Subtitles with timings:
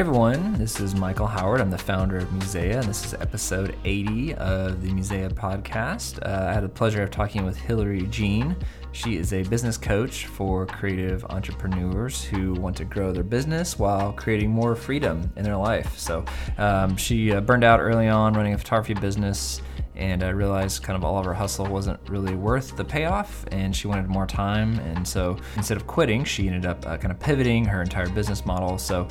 [0.00, 1.60] Everyone, this is Michael Howard.
[1.60, 6.26] I'm the founder of Musea, and this is episode 80 of the Musea podcast.
[6.26, 8.56] Uh, I had the pleasure of talking with Hillary Jeanne.
[8.92, 14.14] She is a business coach for creative entrepreneurs who want to grow their business while
[14.14, 15.98] creating more freedom in their life.
[15.98, 16.24] So
[16.56, 19.60] um, she uh, burned out early on running a photography business
[20.00, 23.76] and I realized kind of all of her hustle wasn't really worth the payoff, and
[23.76, 24.78] she wanted more time.
[24.78, 28.46] And so instead of quitting, she ended up uh, kind of pivoting her entire business
[28.46, 28.78] model.
[28.78, 29.06] So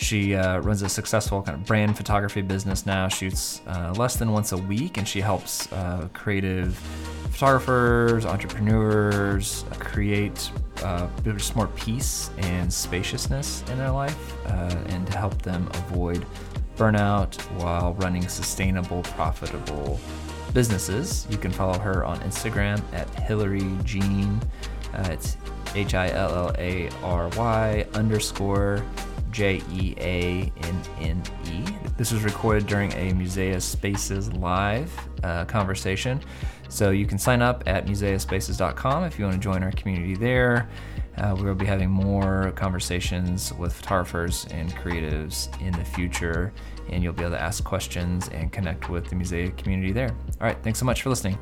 [0.00, 4.32] she uh, runs a successful kind of brand photography business now, shoots uh, less than
[4.32, 6.74] once a week, and she helps uh, creative
[7.30, 10.50] photographers, entrepreneurs create
[10.82, 16.24] uh, just more peace and spaciousness in their life uh, and to help them avoid
[16.76, 20.00] burnout while running sustainable, profitable
[20.54, 21.26] businesses.
[21.30, 24.40] You can follow her on Instagram at Hillary Jeanne.
[24.94, 25.36] Uh, it's
[25.74, 28.82] H I L L A R Y underscore
[29.30, 31.64] J E A N N E.
[31.96, 36.20] This was recorded during a Musea Spaces live uh, conversation.
[36.68, 40.68] So you can sign up at museaspaces.com if you want to join our community there.
[41.18, 46.52] Uh, we will be having more conversations with photographers and creatives in the future,
[46.88, 50.10] and you'll be able to ask questions and connect with the Musea community there.
[50.40, 51.36] All right, thanks so much for listening.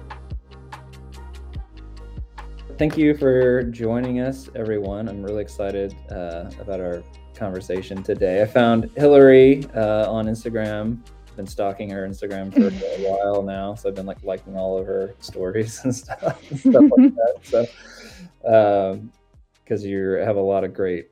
[2.78, 5.08] Thank you for joining us, everyone.
[5.08, 7.02] I'm really excited uh, about our
[7.38, 8.42] conversation today.
[8.42, 10.98] I found Hillary uh, on Instagram.
[11.36, 14.86] Been stalking her Instagram for a while now, so I've been like liking all of
[14.86, 17.36] her stories and stuff, and stuff like that.
[17.42, 19.00] So,
[19.62, 21.10] because um, you have a lot of great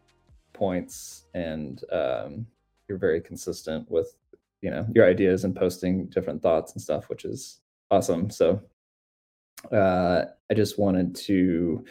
[0.53, 2.47] points and um,
[2.89, 4.17] you're very consistent with
[4.63, 7.61] you know your ideas and posting different thoughts and stuff, which is
[7.93, 8.29] awesome.
[8.31, 8.61] So,
[9.71, 11.85] uh, I just wanted to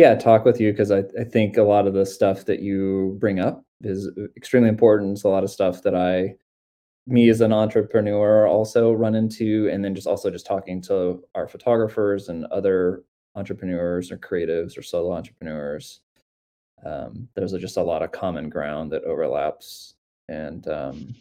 [0.00, 3.18] yeah talk with you because I, I think a lot of the stuff that you
[3.20, 5.12] bring up is extremely important.
[5.12, 6.36] It's a lot of stuff that I,
[7.06, 11.46] me as an entrepreneur, also run into, and then just also just talking to our
[11.46, 16.00] photographers and other entrepreneurs or creatives or solo entrepreneurs.
[16.82, 19.96] Um, there's just a lot of common ground that overlaps,
[20.28, 21.14] and um,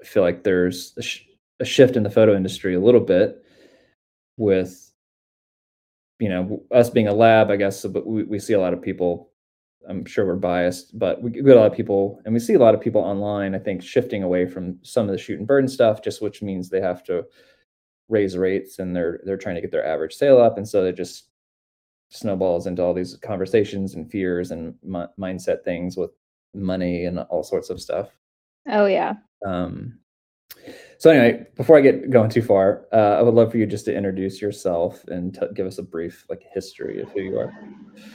[0.00, 1.24] I feel like there's a, sh-
[1.58, 3.44] a shift in the photo industry a little bit
[4.36, 4.92] with
[6.18, 8.80] you know us being a lab i guess but we, we see a lot of
[8.80, 9.30] people
[9.88, 12.58] I'm sure we're biased, but we get a lot of people, and we see a
[12.58, 13.54] lot of people online.
[13.54, 16.68] I think shifting away from some of the shoot and burn stuff, just which means
[16.68, 17.24] they have to
[18.08, 20.96] raise rates, and they're they're trying to get their average sale up, and so it
[20.96, 21.28] just
[22.10, 26.10] snowballs into all these conversations and fears and m- mindset things with
[26.54, 28.10] money and all sorts of stuff.
[28.68, 29.14] Oh yeah.
[29.44, 29.98] Um,
[30.98, 33.84] so anyway, before I get going too far, uh, I would love for you just
[33.86, 37.52] to introduce yourself and t- give us a brief like history of who you are.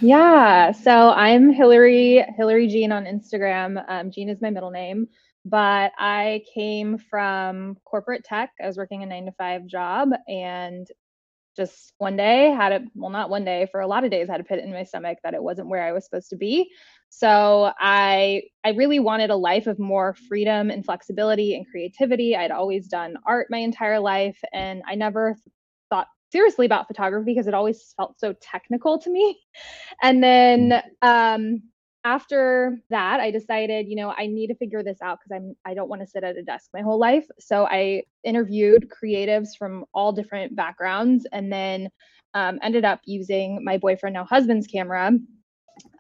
[0.02, 3.84] Yeah, so I'm Hillary Hillary Jeanne on Instagram.
[3.88, 5.08] Um, Jeanne is my middle name,
[5.46, 8.52] but I came from corporate tech.
[8.62, 10.88] I was working a nine to five job, and
[11.56, 14.40] just one day had a well, not one day for a lot of days had
[14.40, 16.70] a pit in my stomach that it wasn't where I was supposed to be.
[17.10, 22.36] So I I really wanted a life of more freedom and flexibility and creativity.
[22.36, 25.36] I'd always done art my entire life and I never
[25.90, 29.40] thought seriously about photography because it always felt so technical to me.
[30.02, 31.08] And then mm.
[31.36, 31.62] um
[32.06, 35.74] after that i decided you know i need to figure this out because i'm i
[35.74, 39.84] don't want to sit at a desk my whole life so i interviewed creatives from
[39.94, 41.90] all different backgrounds and then
[42.36, 45.12] um, ended up using my boyfriend now husband's camera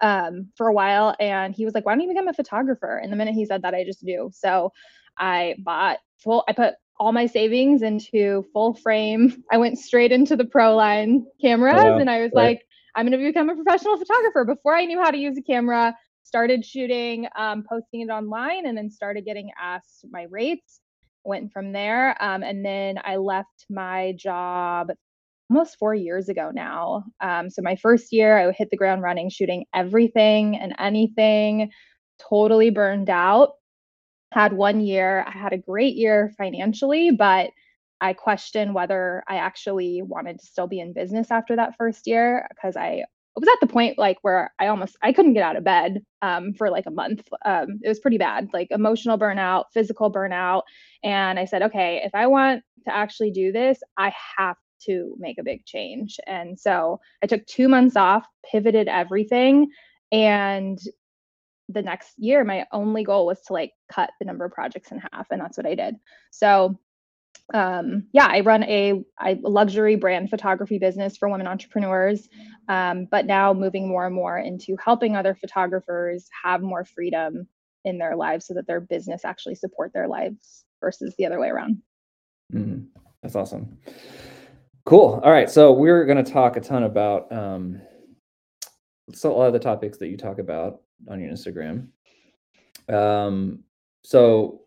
[0.02, 3.12] um, for a while and he was like why don't you become a photographer and
[3.12, 4.72] the minute he said that i just knew so
[5.18, 10.36] i bought full i put all my savings into full frame i went straight into
[10.36, 11.98] the pro line cameras wow.
[11.98, 12.44] and i was right.
[12.44, 12.62] like
[12.96, 15.96] i'm going to become a professional photographer before i knew how to use a camera
[16.24, 20.82] started shooting um, posting it online and then started getting asked my rates
[21.24, 24.90] went from there um, and then i left my job
[25.50, 27.04] almost four years ago now.
[27.22, 31.72] Um, so my first year, I hit the ground running, shooting everything and anything,
[32.30, 33.54] totally burned out.
[34.32, 37.50] Had one year, I had a great year financially, but
[38.00, 42.48] I questioned whether I actually wanted to still be in business after that first year
[42.50, 43.04] because I
[43.36, 46.54] was at the point like where I almost I couldn't get out of bed um,
[46.54, 47.28] for like a month.
[47.46, 50.64] Um, it was pretty bad, like emotional burnout, physical burnout,
[51.04, 54.56] and I said, okay, if I want to actually do this, I have
[54.86, 56.18] to make a big change.
[56.28, 59.70] And so I took two months off, pivoted everything.
[60.12, 60.80] And
[61.68, 65.02] the next year, my only goal was to like cut the number of projects in
[65.12, 65.28] half.
[65.30, 65.96] And that's what I did.
[66.32, 66.80] So
[67.54, 72.28] um, yeah, I run a, a, luxury brand photography business for women entrepreneurs,
[72.68, 77.48] um, but now moving more and more into helping other photographers have more freedom
[77.86, 81.48] in their lives so that their business actually support their lives versus the other way
[81.48, 81.82] around.
[82.54, 82.86] Mm-hmm.
[83.24, 83.78] That's awesome.
[84.90, 85.22] Cool.
[85.24, 85.48] All right.
[85.48, 87.80] So we're going to talk a ton about um,
[89.14, 91.90] so a lot of the topics that you talk about on your Instagram.
[92.92, 93.60] Um,
[94.04, 94.62] so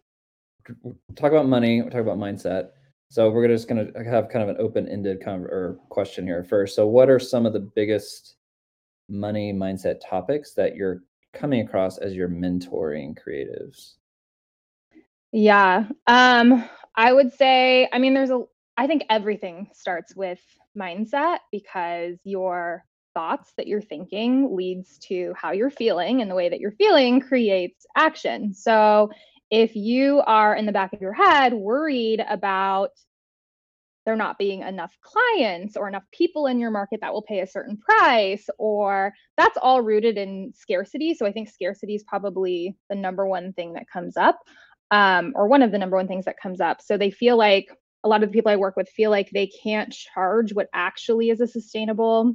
[1.16, 1.82] talk about money.
[1.82, 2.68] Talk about mindset.
[3.10, 6.76] So we're just going to have kind of an open-ended con- or question here first.
[6.76, 8.36] So what are some of the biggest
[9.08, 11.00] money mindset topics that you're
[11.34, 13.94] coming across as you're mentoring creatives?
[15.32, 15.86] Yeah.
[16.06, 16.64] Um,
[16.94, 18.42] I would say, I mean, there's a,
[18.76, 20.40] I think everything starts with
[20.78, 22.84] mindset because your
[23.14, 27.20] thoughts that you're thinking leads to how you're feeling and the way that you're feeling
[27.20, 28.54] creates action.
[28.54, 29.10] So
[29.50, 32.90] if you are in the back of your head worried about
[34.04, 37.46] there not being enough clients or enough people in your market that will pay a
[37.46, 42.96] certain price or that's all rooted in scarcity so i think scarcity is probably the
[42.96, 44.40] number one thing that comes up
[44.90, 47.68] um, or one of the number one things that comes up so they feel like
[48.04, 51.30] a lot of the people i work with feel like they can't charge what actually
[51.30, 52.34] is a sustainable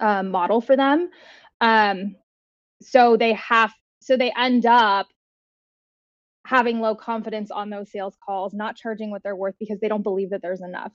[0.00, 1.08] um, model for them
[1.60, 2.16] um,
[2.82, 5.06] so they have so they end up
[6.46, 10.02] having low confidence on those sales calls, not charging what they're worth because they don't
[10.02, 10.92] believe that there's enough.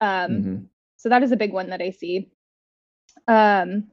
[0.00, 0.56] Um, mm-hmm.
[0.96, 2.30] So that is a big one that I see.
[3.28, 3.88] Um,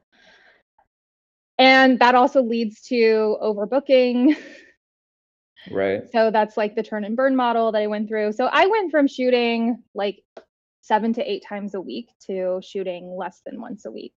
[1.58, 4.36] and that also leads to overbooking.
[5.70, 6.02] Right.
[6.12, 8.32] So that's like the turn and burn model that I went through.
[8.32, 10.22] So I went from shooting like
[10.82, 14.14] seven to eight times a week to shooting less than once a week.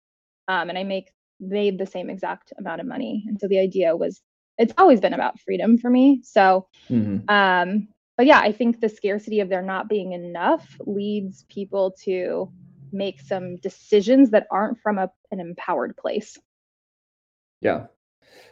[0.48, 1.10] Um, and I make
[1.40, 3.24] made the same exact amount of money.
[3.28, 4.20] And so the idea was
[4.58, 6.20] it's always been about freedom for me.
[6.24, 7.28] So, mm-hmm.
[7.30, 12.52] um, but yeah, I think the scarcity of there not being enough leads people to
[12.92, 16.36] make some decisions that aren't from a, an empowered place.
[17.60, 17.86] Yeah.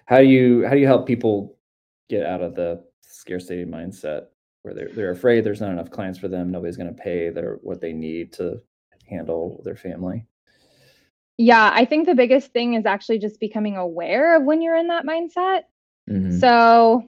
[0.06, 1.55] How do you how do you help people
[2.08, 4.26] get out of the scarcity mindset
[4.62, 7.58] where they're they're afraid there's not enough clients for them, nobody's going to pay their
[7.62, 8.60] what they need to
[9.08, 10.26] handle their family?
[11.38, 14.88] Yeah, I think the biggest thing is actually just becoming aware of when you're in
[14.88, 15.62] that mindset.
[16.08, 16.38] Mm-hmm.
[16.38, 17.04] So,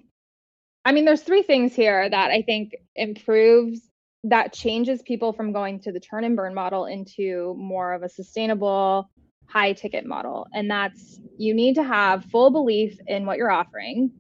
[0.85, 3.81] I mean, there's three things here that I think improves
[4.25, 8.09] that changes people from going to the turn and burn model into more of a
[8.09, 9.11] sustainable
[9.47, 10.47] high ticket model.
[10.53, 14.11] And that's you need to have full belief in what you're offering,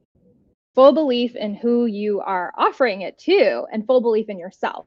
[0.79, 4.87] full belief in who you are offering it to, and full belief in yourself.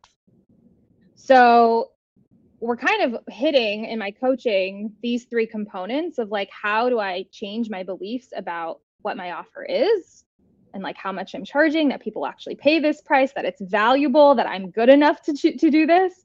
[1.16, 1.92] So,
[2.62, 7.26] we're kind of hitting in my coaching these three components of like, how do I
[7.34, 10.24] change my beliefs about what my offer is
[10.74, 14.34] and like how much I'm charging, that people actually pay this price, that it's valuable,
[14.36, 16.24] that I'm good enough to, to do this.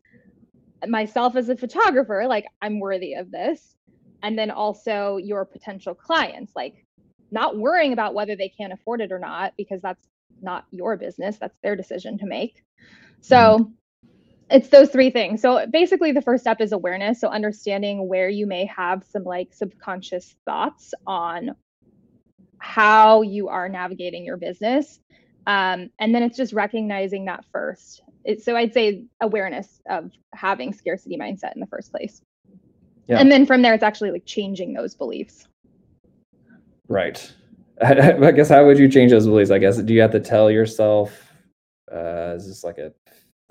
[0.87, 3.75] Myself as a photographer, like I'm worthy of this.
[4.23, 6.86] And then also your potential clients, like
[7.31, 10.07] not worrying about whether they can afford it or not, because that's
[10.43, 12.63] not your business, that's their decision to make.
[13.21, 13.73] So mm-hmm.
[14.51, 15.41] it's those three things.
[15.41, 17.21] So basically, the first step is awareness.
[17.21, 21.55] So understanding where you may have some like subconscious thoughts on
[22.59, 25.01] how you are navigating your business.
[25.47, 28.03] Um, and then it's just recognizing that first.
[28.25, 32.21] It, so I'd say awareness of having scarcity mindset in the first place.
[33.07, 33.21] Yeah.
[33.21, 35.47] And then from there, it's actually like changing those beliefs.
[36.89, 37.33] Right.
[37.83, 39.51] I, guess how would you change those beliefs?
[39.51, 41.33] I guess do you have to tell yourself?
[41.93, 42.93] Uh, is this like a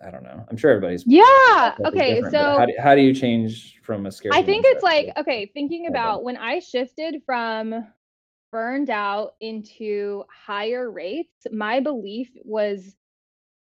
[0.06, 0.46] I don't know.
[0.50, 1.76] I'm sure everybody's yeah.
[1.86, 4.42] Okay, so how do, how do you change from a scarcity?
[4.42, 7.86] I think it's like okay, thinking about when I shifted from
[8.52, 12.96] burned out into higher rates, my belief was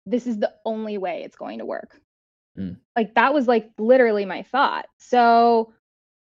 [0.07, 2.01] this is the only way it's going to work.
[2.59, 2.77] Mm.
[2.97, 4.87] Like that was like literally my thought.
[4.99, 5.73] So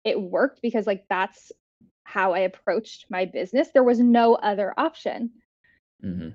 [0.03, 1.51] it worked because like that's
[2.17, 3.67] how I approached my business.
[3.71, 5.29] There was no other option.
[6.03, 6.29] Mm-hmm.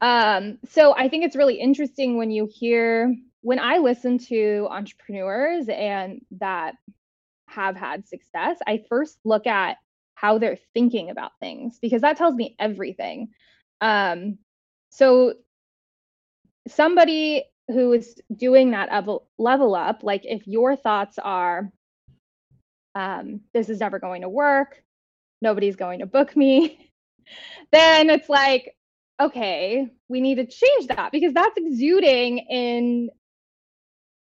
[0.00, 5.68] Um, so I think it's really interesting when you hear when I listen to entrepreneurs
[5.68, 6.76] and that
[7.48, 9.78] have had success, I first look at
[10.14, 13.30] how they're thinking about things because that tells me everything.
[13.80, 14.38] Um,
[14.90, 15.34] so
[16.68, 18.90] somebody who is doing that
[19.36, 21.72] level up, like if your thoughts are,
[22.94, 24.84] um, this is never going to work,
[25.40, 26.90] nobody's going to book me,
[27.72, 28.74] then it's like,
[29.20, 33.10] okay, we need to change that because that's exuding in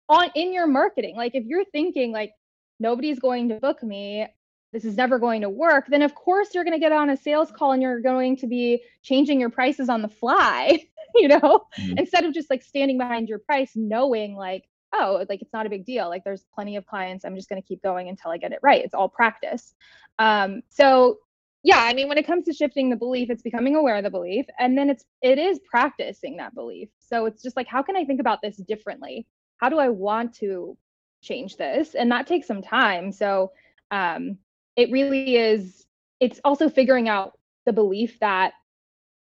[0.09, 1.17] on in your marketing.
[1.17, 2.33] Like if you're thinking like
[2.81, 4.27] nobody's going to book me,
[4.73, 7.17] this is never going to work, then of course you're going to get on a
[7.17, 10.83] sales call and you're going to be changing your prices on the fly,
[11.15, 11.39] you know,
[11.79, 11.99] mm-hmm.
[11.99, 15.71] instead of just like standing behind your price, knowing like, oh, like it's not a
[15.71, 16.09] big deal.
[16.09, 17.25] Like there's plenty of clients.
[17.25, 18.85] I'm just going to keep going until I get it right.
[18.85, 19.75] It's all practice.
[20.19, 21.19] Um, so
[21.63, 24.11] yeah, I mean, when it comes to shifting the belief, it's becoming aware of the
[24.11, 26.89] belief, and then it's it is practicing that belief.
[26.99, 29.27] So it's just like, how can I think about this differently?
[29.59, 30.77] How do I want to
[31.21, 31.95] change this?
[31.95, 33.11] And that takes some time.
[33.11, 33.53] So
[33.91, 34.39] um,
[34.77, 35.85] it really is.
[36.21, 38.53] It's also figuring out the belief that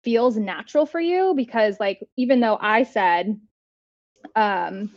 [0.03, 3.39] feels natural for you because, like, even though I said,
[4.35, 4.91] um,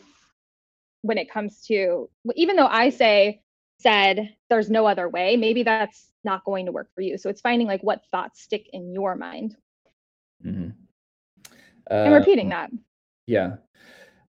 [1.03, 3.43] when it comes to, even though I say
[3.79, 7.19] said there's no other way, maybe that's not going to work for you.
[7.19, 9.57] So it's finding like what thoughts stick in your mind.
[10.45, 10.71] Mm-hmm.
[11.91, 12.71] Uh, and repeating that.
[13.27, 13.57] Yeah.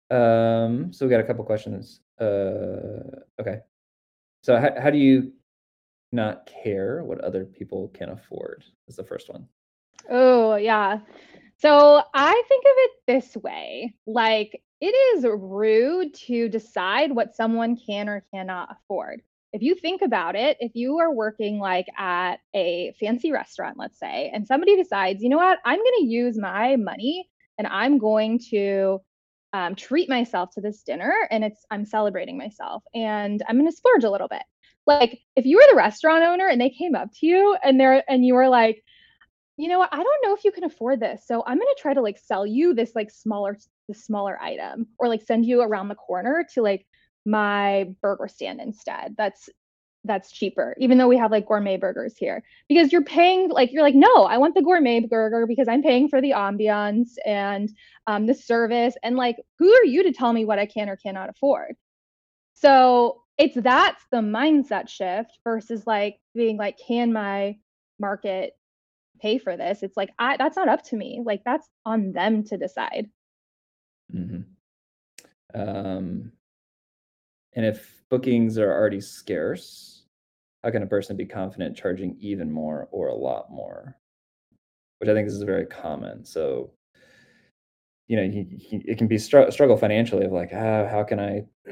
[0.10, 2.02] Um, so we got a couple questions.
[2.20, 3.60] Uh, okay.
[4.44, 5.34] So how, how do you
[6.12, 8.64] not care what other people can afford?
[8.88, 9.48] Is the first one.
[10.10, 11.00] Oh, yeah.
[11.58, 17.78] So I think of it this way like, it is rude to decide what someone
[17.78, 19.22] can or cannot afford
[19.54, 24.00] if you think about it, if you are working like at a fancy restaurant, let's
[24.00, 28.00] say, and somebody decides, you know what, I'm going to use my money and I'm
[28.00, 29.00] going to
[29.54, 33.78] um, treat myself to this dinner and it's I'm celebrating myself and I'm going to
[33.78, 34.42] splurge a little bit.
[34.88, 38.04] Like if you were the restaurant owner and they came up to you and they're
[38.10, 38.84] and you were like,
[39.58, 41.82] you know what, I don't know if you can afford this, so I'm going to
[41.82, 43.58] try to like sell you this like smaller
[43.88, 46.86] the smaller item or like send you around the corner to like
[47.26, 49.16] my burger stand instead.
[49.18, 49.50] That's
[50.06, 52.44] that's cheaper, even though we have like gourmet burgers here.
[52.68, 56.10] Because you're paying like you're like, no, I want the gourmet burger because I'm paying
[56.10, 57.70] for the ambiance and
[58.08, 58.96] um, the service.
[59.04, 61.76] And like, who are you to tell me what I can or cannot afford?
[62.54, 67.58] So it's that's the mindset shift versus like being like, can my
[68.00, 68.54] market
[69.24, 69.82] pay for this?
[69.82, 71.22] It's like I that's not up to me.
[71.26, 73.10] Like that's on them to decide.
[74.14, 74.42] Mm-hmm.
[75.56, 76.32] Um,
[77.56, 80.04] and if bookings are already scarce,
[80.64, 83.96] how can a person be confident charging even more or a lot more?
[85.00, 86.26] Which I think is very common.
[86.26, 86.72] So,
[88.08, 91.20] you know, he, he, it can be str- struggle financially of like, ah, how can
[91.20, 91.44] I,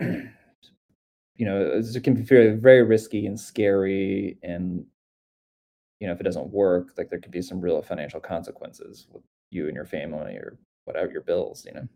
[1.36, 4.38] you know, it can be very, very risky and scary.
[4.44, 4.86] And,
[6.02, 9.22] you know, if it doesn't work, like there could be some real financial consequences with
[9.52, 11.88] you and your family or whatever your bills, you know?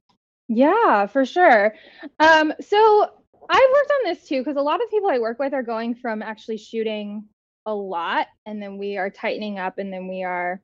[0.47, 1.73] Yeah, for sure.
[2.19, 3.03] Um, so
[3.49, 5.95] I've worked on this too because a lot of people I work with are going
[5.95, 7.25] from actually shooting
[7.65, 10.61] a lot and then we are tightening up and then we are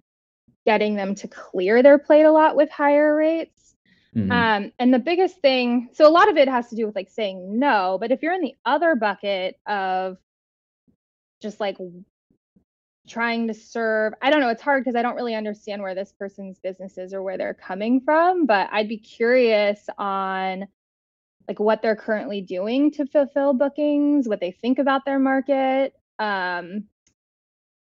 [0.67, 3.73] getting them to clear their plate a lot with higher rates.
[4.15, 4.31] Mm-hmm.
[4.31, 7.09] Um, and the biggest thing, so a lot of it has to do with like
[7.09, 10.17] saying no, but if you're in the other bucket of
[11.41, 11.77] just like
[13.07, 16.13] trying to serve, I don't know, it's hard because I don't really understand where this
[16.17, 20.67] person's business is or where they're coming from, but I'd be curious on
[21.47, 26.85] like what they're currently doing to fulfill bookings, what they think about their market, um,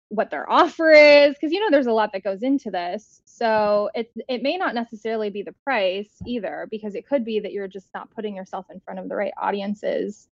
[0.09, 3.21] what their offer is, because you know there's a lot that goes into this.
[3.25, 7.53] So it it may not necessarily be the price either, because it could be that
[7.53, 10.29] you're just not putting yourself in front of the right audiences.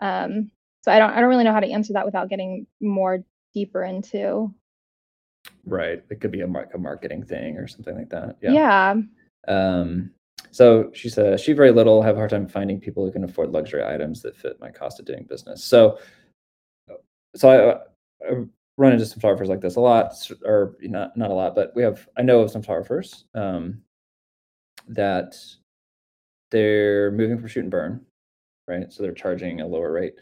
[0.00, 0.50] Um,
[0.82, 3.24] so I don't I don't really know how to answer that without getting more
[3.56, 4.52] deeper into.
[5.64, 8.36] Right, it could be a, mar- a marketing thing or something like that.
[8.42, 8.52] Yeah.
[8.52, 8.94] Yeah.
[9.48, 10.10] Um,
[10.50, 13.50] so she says she very little have a hard time finding people who can afford
[13.50, 15.64] luxury items that fit my cost of doing business.
[15.64, 15.98] So,
[17.34, 18.44] so I, I
[18.76, 20.12] run into some photographers like this a lot,
[20.44, 23.80] or not not a lot, but we have I know of some photographers um,
[24.88, 25.34] that
[26.50, 28.04] they're moving from shoot and burn,
[28.68, 28.92] right?
[28.92, 30.14] So they're charging a lower rate,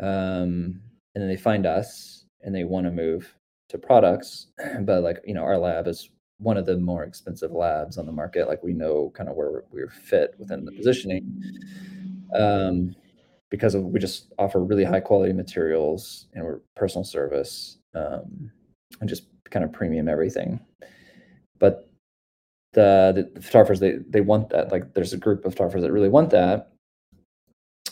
[0.00, 0.80] um,
[1.14, 3.34] and then they find us and they want to move
[3.70, 4.48] to products,
[4.82, 8.12] but like you know our lab is one of the more expensive labs on the
[8.12, 8.48] market.
[8.48, 11.42] Like we know kind of where we're fit within the positioning.
[12.34, 12.94] Um,
[13.50, 18.50] because of, we just offer really high quality materials and we're personal service um,
[19.00, 20.58] and just kind of premium everything.
[21.60, 21.88] But
[22.72, 24.70] the, the photographers they they want that.
[24.70, 26.72] Like there's a group of photographers that really want that.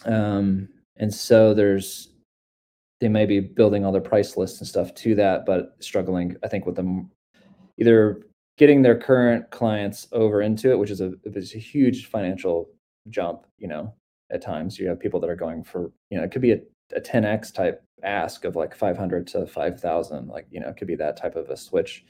[0.04, 2.08] Um, and so there's
[3.02, 6.46] they may be building all their price lists and stuff to that, but struggling, I
[6.46, 7.10] think, with them
[7.76, 8.22] either
[8.58, 12.70] getting their current clients over into it, which is a, is a huge financial
[13.08, 13.92] jump, you know,
[14.30, 16.60] at times you have people that are going for, you know, it could be a,
[16.94, 20.94] a 10X type ask of like 500 to 5,000, like, you know, it could be
[20.94, 22.04] that type of a switch.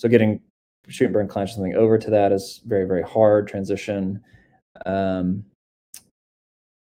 [0.00, 0.40] So getting
[0.88, 4.20] shoot and burn clients something over to that is very, very hard transition.
[4.84, 5.44] Um,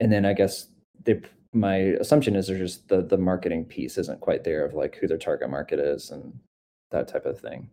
[0.02, 0.68] and then I guess
[1.06, 1.22] they,
[1.54, 5.08] my assumption is there's just the, the marketing piece isn't quite there of like who
[5.08, 6.38] their target market is and
[6.92, 7.70] that type of thing.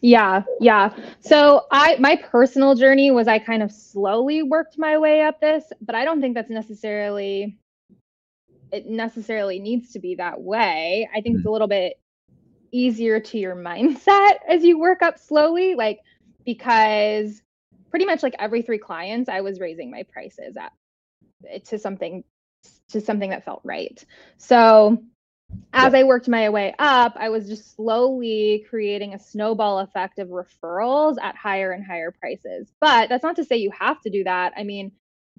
[0.00, 0.94] Yeah, yeah.
[1.20, 5.64] So I my personal journey was I kind of slowly worked my way up this,
[5.80, 7.56] but I don't think that's necessarily
[8.72, 11.08] it necessarily needs to be that way.
[11.14, 11.52] I think it's a mm-hmm.
[11.52, 11.98] little bit
[12.72, 16.00] easier to your mindset as you work up slowly like
[16.44, 17.42] because
[17.90, 20.72] pretty much like every three clients I was raising my prices at
[21.66, 22.24] to something
[22.90, 24.04] to something that felt right.
[24.38, 25.02] So
[25.72, 26.00] as yeah.
[26.00, 31.16] I worked my way up, I was just slowly creating a snowball effect of referrals
[31.22, 32.72] at higher and higher prices.
[32.80, 34.52] But that's not to say you have to do that.
[34.56, 34.92] I mean,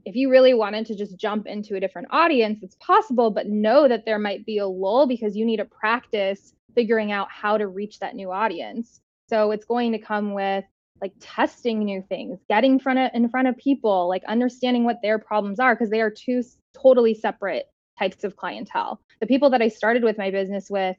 [0.06, 3.88] if you really wanted to just jump into a different audience, it's possible, but know
[3.88, 7.68] that there might be a lull because you need to practice figuring out how to
[7.68, 9.02] reach that new audience.
[9.30, 10.64] So it's going to come with
[11.02, 15.02] like testing new things, getting in front of in front of people, like understanding what
[15.02, 16.44] their problems are because they are two
[16.82, 19.02] totally separate types of clientele.
[19.22, 20.98] The people that I started with my business with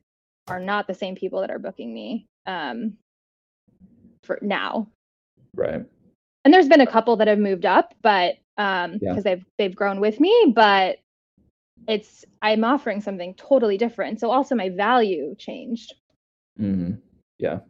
[0.49, 2.95] are not the same people that are booking me um,
[4.23, 4.89] for now.
[5.55, 5.85] Right.
[6.45, 9.21] And there's been a couple that have moved up, but um because yeah.
[9.23, 10.99] they've they've grown with me, but
[11.87, 14.21] it's I'm offering something totally different.
[14.21, 15.95] So also my value changed.
[16.61, 16.95] Mm-hmm.
[17.39, 17.61] Yeah.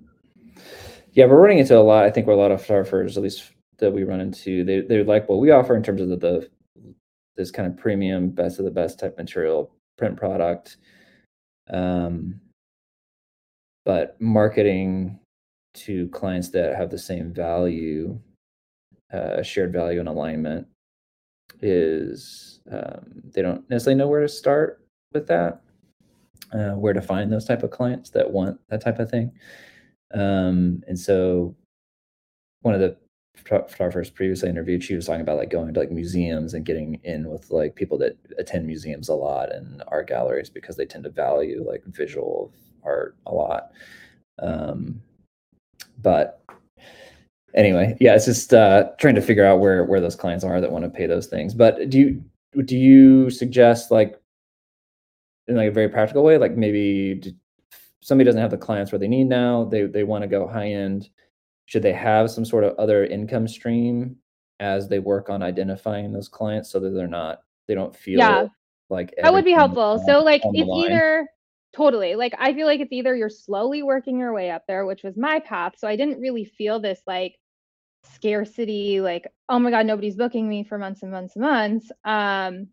[1.12, 2.04] Yeah, we're running into a lot.
[2.04, 5.02] I think where a lot of photographers, at least that we run into, they they
[5.02, 6.50] like what we offer in terms of the, the
[7.38, 10.76] this kind of premium, best of the best type material print product.
[11.71, 12.40] Um,
[13.85, 15.18] but marketing
[15.75, 18.18] to clients that have the same value,
[19.12, 20.66] uh, shared value and alignment
[21.62, 25.62] is um, they don't necessarily know where to start with that,
[26.52, 29.33] uh, where to find those type of clients that want that type of thing.
[30.12, 31.54] Um, and so
[32.62, 32.97] one of the
[33.45, 37.28] photographers previously interviewed, she was talking about like going to like museums and getting in
[37.30, 41.11] with like people that attend museums a lot and art galleries because they tend to
[41.11, 42.52] value like visual
[42.85, 43.71] art a lot.
[44.40, 45.00] Um,
[46.00, 46.42] but
[47.54, 50.73] anyway, yeah, it's just uh, trying to figure out where where those clients are that
[50.73, 51.54] want to pay those things.
[51.54, 52.25] But do you
[52.64, 54.21] do you suggest like
[55.47, 57.34] in like a very practical way, like maybe
[58.02, 60.69] somebody doesn't have the clients where they need now, they they want to go high
[60.69, 61.08] end
[61.69, 64.17] should they have some sort of other income stream
[64.59, 68.47] as they work on identifying those clients so that they're not they don't feel yeah.
[68.89, 71.28] like that would be helpful so like it's either
[71.76, 75.02] totally like i feel like it's either you're slowly working your way up there which
[75.02, 77.35] was my path so i didn't really feel this like
[78.15, 82.67] scarcity like oh my god nobody's booking me for months and months and months um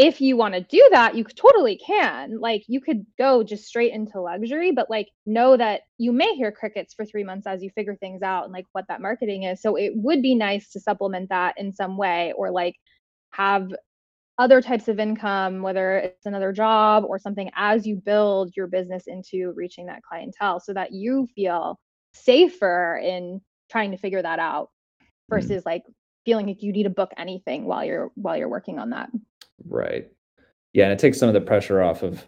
[0.00, 2.40] if you want to do that, you totally can.
[2.40, 6.50] Like you could go just straight into luxury, but like know that you may hear
[6.50, 9.60] crickets for three months as you figure things out and like what that marketing is.
[9.60, 12.76] So it would be nice to supplement that in some way or like
[13.32, 13.74] have
[14.38, 19.02] other types of income, whether it's another job or something as you build your business
[19.06, 21.78] into reaching that clientele so that you feel
[22.14, 23.38] safer in
[23.70, 24.70] trying to figure that out
[25.02, 25.06] mm.
[25.28, 25.66] versus mm.
[25.66, 25.82] like
[26.24, 29.10] feeling like you need to book anything while you're while you're working on that.
[29.68, 30.08] Right.
[30.72, 32.24] Yeah, and it takes some of the pressure off of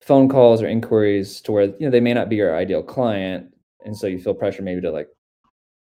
[0.00, 3.54] phone calls or inquiries to where you know they may not be your ideal client,
[3.84, 5.08] and so you feel pressure maybe to like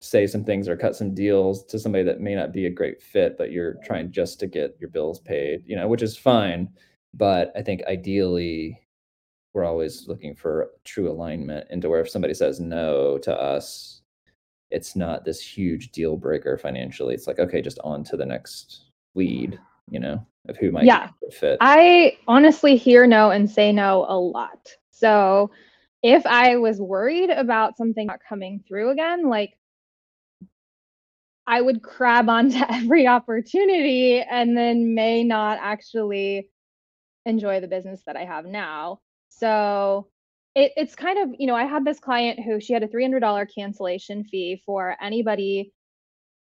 [0.01, 3.03] say some things or cut some deals to somebody that may not be a great
[3.03, 6.69] fit, but you're trying just to get your bills paid, you know, which is fine.
[7.15, 8.81] But I think ideally,
[9.55, 14.03] we're always looking for true alignment into where if somebody says no to us,
[14.71, 17.15] it's not this huge deal breaker financially.
[17.15, 19.59] It's like, okay, just on to the next lead,
[19.91, 21.11] you know of who might yeah.
[21.31, 21.59] fit.
[21.61, 24.75] I honestly hear no and say no a lot.
[24.91, 25.51] So
[26.03, 29.59] if I was worried about something not coming through again, like
[31.47, 36.51] I would crab onto every opportunity and then may not actually
[37.27, 39.01] enjoy the business that I have now.
[39.29, 40.09] So
[40.55, 43.47] it, it's kind of, you know, I had this client who she had a $300
[43.55, 45.73] cancellation fee for anybody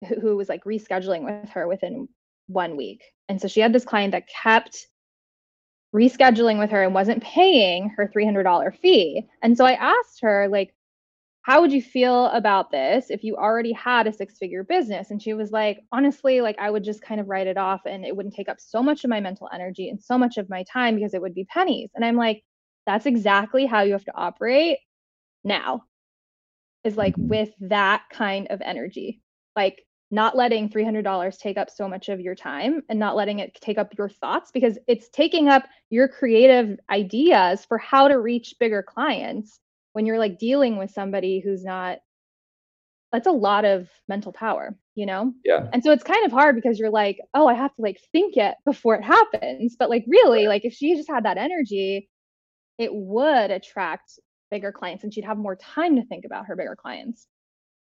[0.07, 2.07] who, who was like rescheduling with her within
[2.47, 3.03] one week.
[3.29, 4.87] And so she had this client that kept
[5.95, 9.25] rescheduling with her and wasn't paying her $300 fee.
[9.41, 10.73] And so I asked her, like,
[11.43, 15.11] how would you feel about this if you already had a six figure business?
[15.11, 18.03] And she was like, honestly, like, I would just kind of write it off and
[18.03, 20.63] it wouldn't take up so much of my mental energy and so much of my
[20.63, 21.91] time because it would be pennies.
[21.93, 22.43] And I'm like,
[22.87, 24.79] that's exactly how you have to operate
[25.43, 25.83] now,
[26.83, 27.27] is like mm-hmm.
[27.27, 29.21] with that kind of energy.
[29.55, 33.57] Like, not letting $300 take up so much of your time and not letting it
[33.61, 38.55] take up your thoughts because it's taking up your creative ideas for how to reach
[38.59, 39.59] bigger clients
[39.93, 41.99] when you're like dealing with somebody who's not
[43.11, 45.33] that's a lot of mental power you know?
[45.43, 45.67] Yeah.
[45.73, 48.37] And so it's kind of hard because you're like oh i have to like think
[48.37, 49.75] it before it happens.
[49.77, 52.09] But like really like if she just had that energy
[52.77, 54.19] it would attract
[54.51, 57.27] bigger clients and she'd have more time to think about her bigger clients.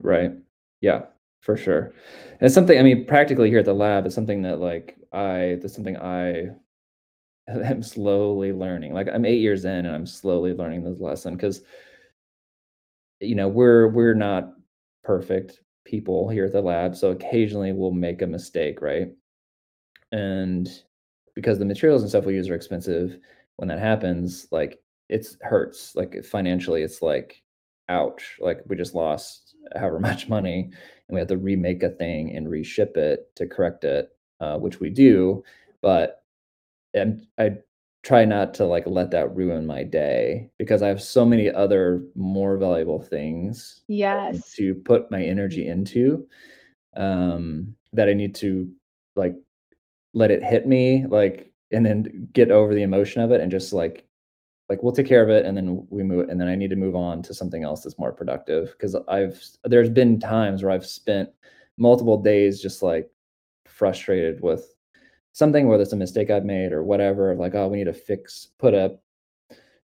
[0.01, 0.33] Right.
[0.81, 1.03] Yeah
[1.47, 1.95] for sure.
[2.33, 5.59] And it's something I mean, practically here at the lab, it's something that like I
[5.63, 6.49] that's something I
[7.49, 8.93] I'm slowly learning.
[8.93, 11.63] Like I'm eight years in and I'm slowly learning this lesson because
[13.21, 14.53] you know we're we're not
[15.05, 16.97] perfect people here at the lab.
[16.97, 19.09] So occasionally we'll make a mistake, right?
[20.11, 20.69] And
[21.37, 23.19] because the materials and stuff we use are expensive,
[23.57, 25.95] when that happens, like it's hurts.
[25.95, 27.41] Like financially, it's like,
[27.89, 30.73] ouch, like we just lost however much money
[31.09, 34.91] we have to remake a thing and reship it to correct it, uh, which we
[34.91, 35.45] do.
[35.83, 36.23] But
[36.95, 37.59] and I
[38.03, 42.05] try not to like let that ruin my day because I have so many other
[42.15, 46.25] more valuable things yes to put my energy into
[46.97, 48.71] um that I need to
[49.17, 49.35] like
[50.15, 53.73] let it hit me like and then get over the emotion of it and just
[53.73, 54.06] like
[54.69, 56.77] like we'll take care of it and then we move and then I need to
[56.77, 58.73] move on to something else that's more productive.
[58.73, 61.31] Because I've there's been times where I've spent
[61.77, 63.11] multiple days just like
[63.67, 64.75] frustrated with
[65.33, 68.49] something whether it's a mistake I've made or whatever like oh we need to fix
[68.59, 69.03] put up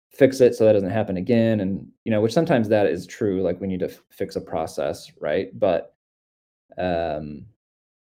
[0.09, 1.59] fix it so that doesn't happen again.
[1.61, 4.41] And you know which sometimes that is true like we need to f- fix a
[4.41, 5.57] process right?
[5.57, 5.95] But
[6.77, 7.45] um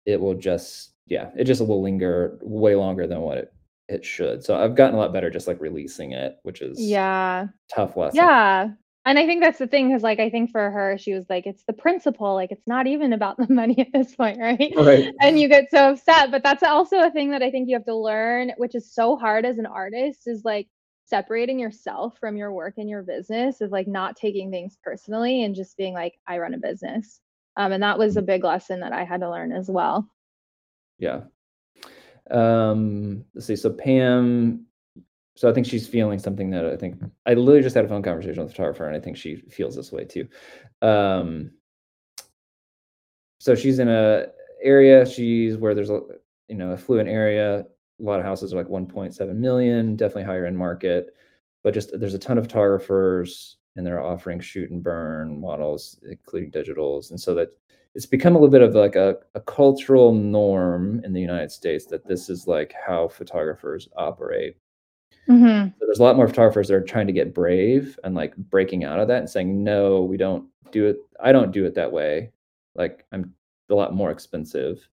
[0.07, 3.53] it will just yeah it just will linger way longer than what it
[3.89, 4.45] it should.
[4.45, 8.17] So I've gotten a lot better just like releasing it, which is yeah tough lesson.
[8.17, 8.69] yeah
[9.05, 11.47] and i think that's the thing because like i think for her she was like
[11.47, 15.13] it's the principle like it's not even about the money at this point right Right.
[15.21, 17.85] and you get so upset but that's also a thing that i think you have
[17.87, 20.67] to learn which is so hard as an artist is like
[21.07, 25.55] separating yourself from your work and your business is like not taking things personally and
[25.55, 27.21] just being like i run a business
[27.57, 30.07] um, and that was a big lesson that i had to learn as well
[30.99, 31.21] Yeah.
[32.31, 33.57] Um let's see.
[33.57, 34.65] So Pam
[35.37, 38.03] so I think she's feeling something that I think I literally just had a phone
[38.03, 40.29] conversation with a photographer and I think she feels this way too.
[40.83, 41.53] Um
[43.41, 44.27] so she's in a
[44.63, 46.01] area she's where there's a
[46.49, 50.59] you know affluent area a lot of houses are like 1.7 million definitely higher end
[50.59, 51.15] market
[51.63, 56.51] but just there's a ton of photographers and they're offering shoot and burn models including
[56.51, 57.49] digitals and so that
[57.99, 61.85] it's become a little bit of like a, a cultural norm in the united states
[61.87, 64.57] that this is like how photographers operate.
[65.29, 65.71] Mm-hmm.
[65.71, 68.85] so there's a lot more photographers that are trying to get brave and like breaking
[68.85, 71.91] out of that and saying no we don't do it i don't do it that
[71.91, 72.31] way.
[72.77, 73.35] Like i'm
[73.69, 74.89] a lot more expensive.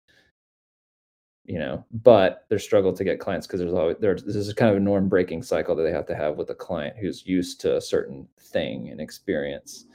[1.44, 4.72] You know but there's struggle to get clients because there's always there's this is kind
[4.72, 7.62] of a norm breaking cycle that they have to have with a client who's used
[7.62, 9.86] to a certain thing and experience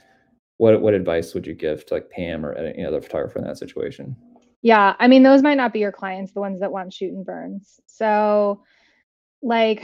[0.61, 3.57] what what advice would you give to like pam or any other photographer in that
[3.57, 4.15] situation
[4.61, 7.25] Yeah, I mean, those might not be your clients, the ones that want shoot and
[7.25, 7.79] burns.
[7.87, 8.63] So,
[9.41, 9.83] like,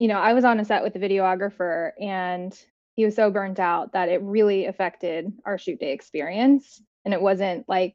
[0.00, 2.52] you know, I was on a set with a videographer and
[2.96, 6.82] he was so burnt out that it really affected our shoot day experience.
[7.04, 7.94] And it wasn't like,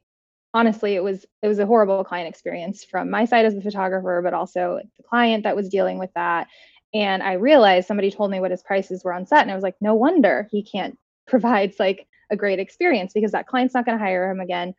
[0.54, 4.22] honestly, it was it was a horrible client experience from my side as the photographer,
[4.24, 6.46] but also the client that was dealing with that.
[6.94, 9.64] And I realized somebody told me what his prices were on set, and I was
[9.64, 13.98] like, no wonder he can't provide like a great experience because that client's not going
[13.98, 14.74] to hire him again.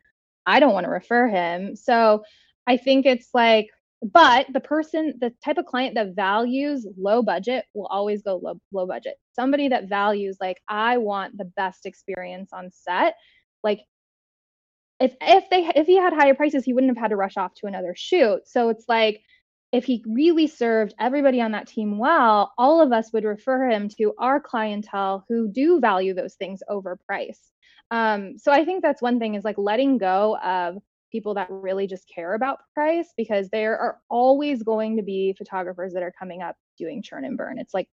[0.46, 1.76] I don't want to refer him.
[1.76, 2.22] So
[2.66, 3.68] I think it's like,
[4.02, 8.60] but the person, the type of client that values low budget will always go low,
[8.72, 9.14] low budget.
[9.32, 13.14] Somebody that values like, I want the best experience on set.
[13.64, 13.80] Like
[15.00, 17.54] if if they if he had higher prices, he wouldn't have had to rush off
[17.54, 18.40] to another shoot.
[18.46, 19.20] So it's like
[19.76, 23.90] if he really served everybody on that team well, all of us would refer him
[23.90, 27.52] to our clientele who do value those things over price.
[27.90, 30.78] Um, so I think that's one thing is like letting go of
[31.12, 35.92] people that really just care about price because there are always going to be photographers
[35.92, 37.58] that are coming up doing churn and burn.
[37.58, 37.90] It's like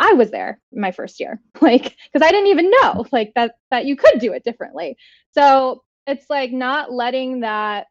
[0.00, 3.86] I was there my first year, like because I didn't even know like that that
[3.86, 4.96] you could do it differently.
[5.30, 7.86] So it's like not letting that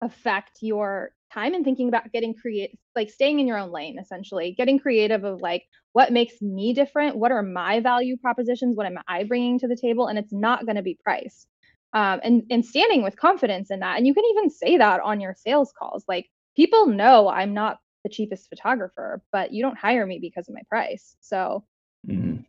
[0.00, 4.54] affect your time and thinking about getting creative like staying in your own lane essentially
[4.56, 8.98] getting creative of like what makes me different what are my value propositions what am
[9.08, 11.46] i bringing to the table and it's not going to be price.
[11.94, 15.20] Um, and and standing with confidence in that and you can even say that on
[15.20, 20.06] your sales calls like people know i'm not the cheapest photographer but you don't hire
[20.06, 21.16] me because of my price.
[21.20, 21.64] So
[22.08, 22.44] Mhm.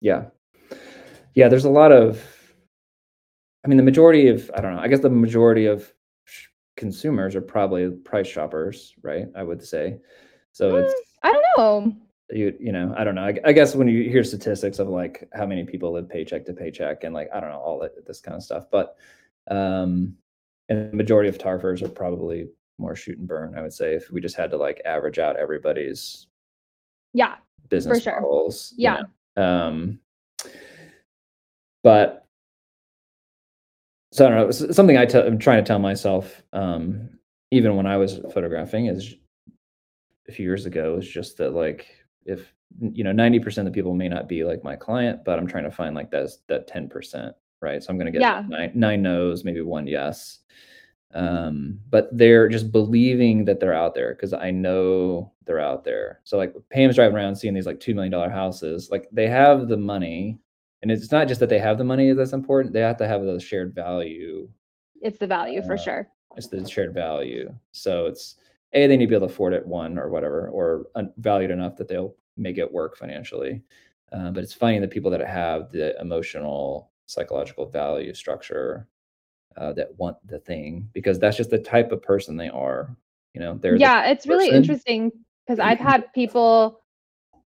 [0.00, 0.24] yeah.
[1.34, 2.22] Yeah there's a lot of
[3.64, 5.92] i mean the majority of i don't know i guess the majority of
[6.76, 9.98] consumers are probably price shoppers right i would say
[10.52, 11.96] so Mm, it's i don't know
[12.30, 15.28] you you know i don't know I, I guess when you hear statistics of like
[15.34, 18.20] how many people live paycheck to paycheck and like i don't know all that this
[18.20, 18.96] kind of stuff but
[19.50, 20.16] um
[20.68, 24.10] and the majority of tarfers are probably more shoot and burn i would say if
[24.10, 26.26] we just had to like average out everybody's
[27.12, 27.36] yeah
[27.68, 28.20] business for sure.
[28.22, 29.02] models you Yeah.
[29.36, 29.42] know.
[29.44, 29.98] um
[31.82, 32.21] but
[34.12, 37.08] so i don't know something i tell i'm trying to tell myself um
[37.50, 39.14] even when i was photographing is
[40.28, 41.88] a few years ago is just that like
[42.24, 45.46] if you know 90% of the people may not be like my client but i'm
[45.46, 47.82] trying to find like that that 10% right?
[47.82, 48.44] So i'm going to get yeah.
[48.48, 50.38] nine, nine no's maybe one yes.
[51.14, 56.20] Um, but they're just believing that they're out there because i know they're out there.
[56.24, 59.76] So like pam's driving around seeing these like $2 million houses like they have the
[59.76, 60.38] money
[60.82, 63.24] and it's not just that they have the money that's important they have to have
[63.24, 64.48] the shared value
[65.02, 66.08] it's the value uh, for sure.
[66.36, 67.52] it's the shared value.
[67.72, 68.36] So it's
[68.72, 70.86] a they need to be able to afford it one or whatever or
[71.18, 73.62] valued enough that they'll make it work financially.
[74.12, 78.88] Uh, but it's finding the people that have the emotional psychological value structure
[79.56, 82.96] uh, that want the thing because that's just the type of person they are
[83.34, 83.56] you know?
[83.56, 85.10] They're yeah the it's really interesting
[85.46, 86.81] because i've had people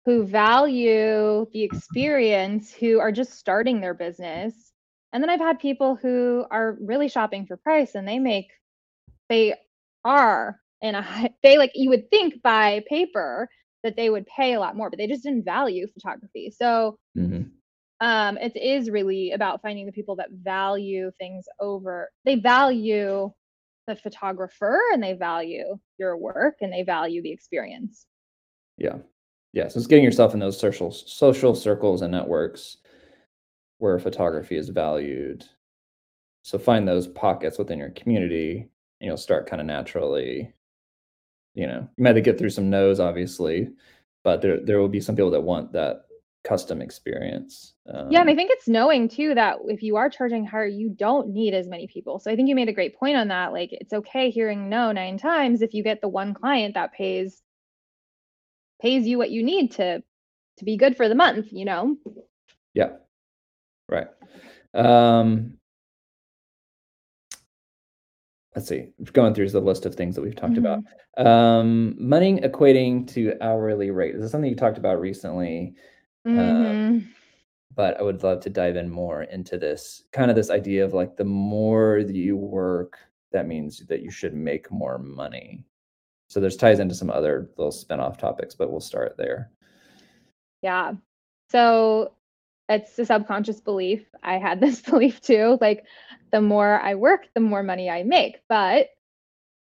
[0.07, 4.71] who value the experience who are just starting their business.
[5.11, 8.47] And then i've had people who are really shopping for price and they make
[9.29, 9.55] they
[10.05, 13.49] are in a they like you would think by paper
[13.83, 16.53] that they would pay a lot more but they just didn't value photography.
[16.57, 17.43] So mm-hmm.
[17.99, 23.29] um it is really about finding the people that value things over they value
[23.87, 28.05] the photographer and they value your work and they value the experience.
[28.77, 28.99] Yeah
[29.53, 32.77] yeah so it's getting yourself in those social social circles and networks
[33.79, 35.45] where photography is valued
[36.43, 40.53] so find those pockets within your community and you'll start kind of naturally
[41.57, 43.69] you know, you might have to get through some no's, obviously,
[44.23, 46.03] but there there will be some people that want that
[46.43, 47.73] custom experience.
[47.91, 50.89] Um, yeah, and I think it's knowing too that if you are charging higher, you
[50.89, 52.19] don't need as many people.
[52.19, 53.53] So I think you made a great point on that.
[53.53, 57.41] Like it's okay hearing no nine times if you get the one client that pays
[58.81, 60.03] pays you what you need to
[60.57, 61.95] to be good for the month, you know?
[62.73, 62.93] Yeah.
[63.89, 64.07] Right.
[64.73, 65.57] Um
[68.57, 70.65] let's see, going through the list of things that we've talked mm-hmm.
[70.65, 71.27] about.
[71.27, 74.15] Um, money equating to hourly rate.
[74.15, 75.75] This is something you talked about recently.
[76.25, 76.65] Um, mm-hmm.
[76.65, 77.13] Um,
[77.75, 80.95] but I would love to dive in more into this kind of this idea of
[80.95, 82.97] like the more that you work,
[83.31, 85.63] that means that you should make more money.
[86.27, 89.51] So there's ties into some other little spin-off topics, but we'll start there.
[90.61, 90.93] Yeah.
[91.49, 92.13] So
[92.69, 94.05] it's a subconscious belief.
[94.23, 95.57] I had this belief too.
[95.61, 95.85] Like
[96.31, 98.37] the more I work, the more money I make.
[98.49, 98.87] But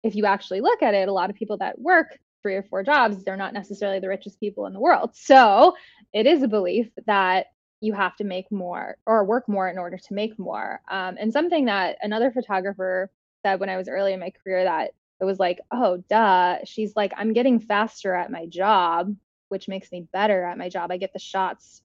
[0.02, 2.82] if you actually look at it, a lot of people that work three or four
[2.82, 5.10] jobs, they're not necessarily the richest people in the world.
[5.14, 5.74] So
[6.12, 7.46] it is a belief that
[7.82, 10.80] you have to make more or work more in order to make more.
[10.90, 13.10] Um, and something that another photographer
[13.44, 16.58] said when I was early in my career that it was like, oh, duh.
[16.64, 19.14] She's like, I'm getting faster at my job,
[19.48, 20.90] which makes me better at my job.
[20.90, 21.82] I get the shots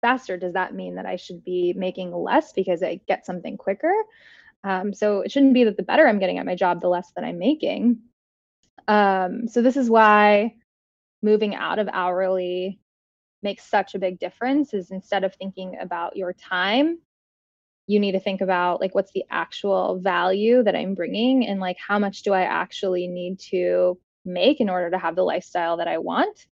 [0.00, 3.94] faster, does that mean that I should be making less because I get something quicker?
[4.64, 7.12] Um, so it shouldn't be that the better I'm getting at my job, the less
[7.16, 7.98] that I'm making.
[8.88, 10.54] Um, so this is why
[11.22, 12.80] moving out of hourly
[13.42, 16.98] makes such a big difference is instead of thinking about your time
[17.86, 21.76] you need to think about like what's the actual value that i'm bringing and like
[21.78, 25.88] how much do i actually need to make in order to have the lifestyle that
[25.88, 26.46] i want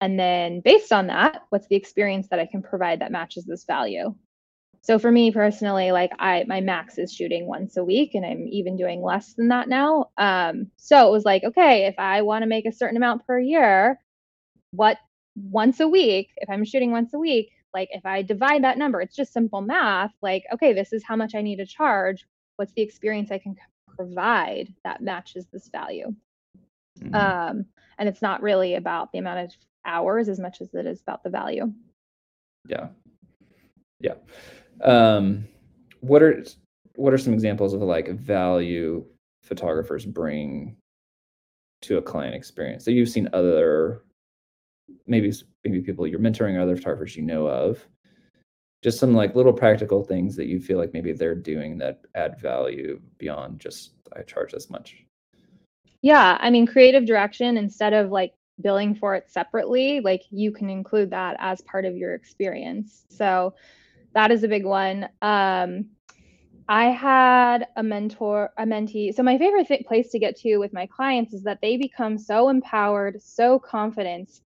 [0.00, 3.64] and then based on that, what's the experience that I can provide that matches this
[3.64, 4.14] value?
[4.82, 8.46] So for me personally, like I my max is shooting once a week and I'm
[8.48, 10.10] even doing less than that now.
[10.16, 13.40] Um, so it was like, okay, if I want to make a certain amount per
[13.40, 14.00] year,
[14.70, 14.98] what
[15.34, 19.00] once a week, if I'm shooting once a week, like if I divide that number,
[19.00, 22.26] it's just simple math, like, okay, this is how much I need to charge.
[22.56, 23.54] What's the experience I can
[23.96, 26.12] provide that matches this value?
[27.00, 27.14] Mm-hmm.
[27.14, 27.66] Um,
[27.98, 29.52] and it's not really about the amount of
[29.86, 31.72] hours as much as it is about the value.
[32.66, 32.88] Yeah.
[34.00, 34.14] Yeah.
[34.82, 35.46] Um,
[36.00, 36.44] what are
[36.96, 39.04] what are some examples of like value
[39.44, 40.76] photographers bring
[41.82, 44.02] to a client experience that you've seen other
[45.06, 45.32] maybe
[45.64, 47.86] maybe people you're mentoring or other photographers you know of
[48.82, 52.38] just some like little practical things that you feel like maybe they're doing that add
[52.40, 55.04] value beyond just i charge this much
[56.02, 60.68] yeah i mean creative direction instead of like billing for it separately, like you can
[60.70, 63.04] include that as part of your experience.
[63.08, 63.54] So
[64.14, 65.08] that is a big one.
[65.22, 65.86] Um,
[66.68, 69.14] I had a mentor, a mentee.
[69.14, 72.18] So my favorite th- place to get to with my clients is that they become
[72.18, 74.40] so empowered, so confident.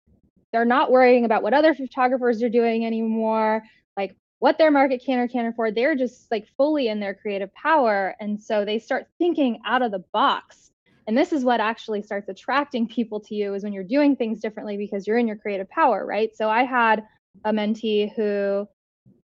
[0.51, 3.63] They're not worrying about what other photographers are doing anymore,
[3.95, 5.75] like what their market can or can't afford.
[5.75, 8.15] They're just like fully in their creative power.
[8.19, 10.69] And so they start thinking out of the box
[11.09, 14.41] and this is what actually starts attracting people to you is when you're doing things
[14.41, 16.29] differently because you're in your creative power, right?
[16.35, 17.03] So I had
[17.45, 18.67] a mentee who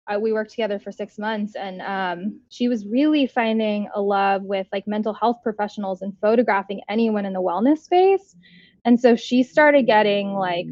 [0.07, 4.43] uh, we worked together for six months and um, she was really finding a love
[4.43, 8.37] with like mental health professionals and photographing anyone in the wellness space
[8.85, 10.67] And so she started getting like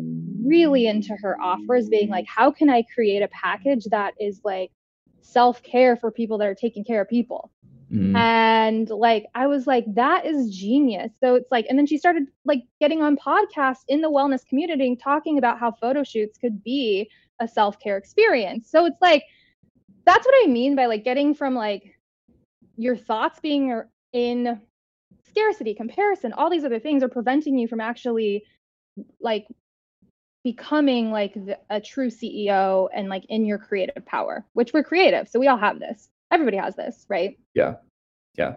[0.44, 4.70] really into her offers, being like, how can I create a package that is like
[5.20, 7.50] self care for people that are taking care of people?
[7.92, 8.14] Mm-hmm.
[8.16, 11.12] And like, I was like, that is genius.
[11.20, 14.96] So it's like, and then she started like getting on podcasts in the wellness community
[14.96, 18.70] talking about how photo shoots could be a self care experience.
[18.70, 19.24] So it's like,
[20.04, 21.94] that's what I mean by like getting from like
[22.76, 24.60] your thoughts being in
[25.30, 28.44] scarcity, comparison, all these other things are preventing you from actually
[29.20, 29.46] like
[30.44, 35.28] becoming like the, a true CEO and like in your creative power, which we're creative.
[35.28, 36.08] So we all have this.
[36.30, 37.38] Everybody has this, right?
[37.54, 37.74] Yeah.
[38.36, 38.56] Yeah.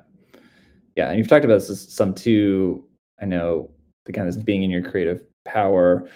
[0.95, 1.09] Yeah.
[1.09, 2.85] And you've talked about this some too.
[3.21, 3.69] I know
[4.05, 6.09] the kind of being in your creative power.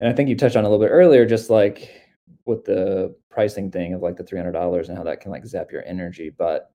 [0.00, 2.02] And I think you touched on a little bit earlier, just like
[2.44, 5.84] with the pricing thing of like the $300 and how that can like zap your
[5.84, 6.30] energy.
[6.30, 6.70] But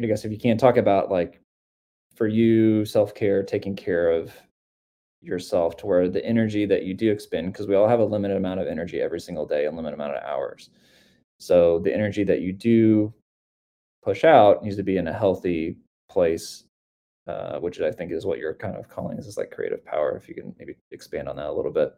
[0.00, 1.40] I guess if you can't talk about like
[2.18, 4.34] for you, self care, taking care of
[5.22, 8.36] yourself to where the energy that you do expend, because we all have a limited
[8.36, 10.70] amount of energy every single day, a limited amount of hours.
[11.38, 13.14] So the energy that you do
[14.02, 15.76] push out needs to be in a healthy
[16.10, 16.64] place,
[17.28, 20.16] uh, which I think is what you're kind of calling this is like creative power.
[20.16, 21.94] If you can maybe expand on that a little bit.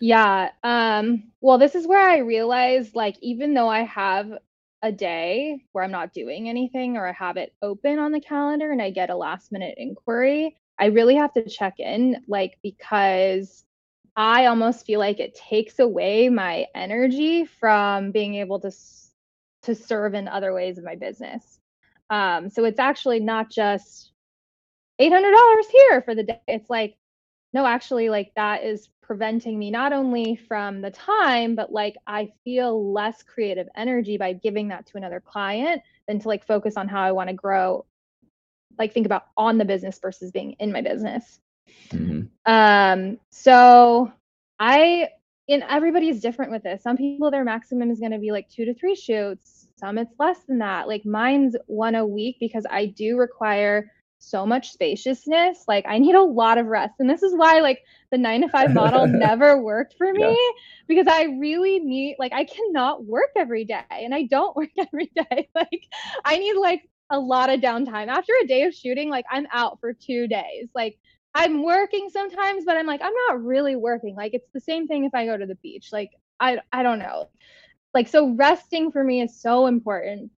[0.00, 0.50] Yeah.
[0.62, 4.38] Um, well, this is where I realized like even though I have
[4.82, 8.70] a day where I'm not doing anything or I have it open on the calendar
[8.70, 13.64] and I get a last minute inquiry, I really have to check in like because
[14.16, 18.72] I almost feel like it takes away my energy from being able to
[19.62, 21.58] to serve in other ways of my business.
[22.10, 24.12] Um, so it's actually not just
[25.00, 26.40] $800 here for the day.
[26.46, 26.96] It's like,
[27.52, 32.30] no, actually, like that is preventing me not only from the time, but like I
[32.44, 36.88] feel less creative energy by giving that to another client than to like focus on
[36.88, 37.86] how I want to grow,
[38.78, 41.40] like think about on the business versus being in my business.
[41.90, 42.26] Mm-hmm.
[42.44, 44.12] Um, so
[44.58, 45.08] I
[45.48, 46.82] and everybody is different with this.
[46.82, 49.68] Some people their maximum is going to be like two to three shoots.
[49.76, 50.86] Some it's less than that.
[50.86, 55.64] Like mine's one a week because I do require so much spaciousness.
[55.66, 56.94] Like I need a lot of rest.
[56.98, 60.60] And this is why like the 9 to 5 model never worked for me yeah.
[60.86, 65.10] because I really need like I cannot work every day and I don't work every
[65.14, 65.48] day.
[65.54, 65.82] Like
[66.24, 68.08] I need like a lot of downtime.
[68.08, 70.68] After a day of shooting, like I'm out for 2 days.
[70.74, 70.98] Like
[71.34, 74.16] I'm working sometimes, but I'm like, I'm not really working.
[74.16, 75.90] Like it's the same thing if I go to the beach.
[75.92, 77.28] Like I I don't know.
[77.94, 80.30] Like so resting for me is so important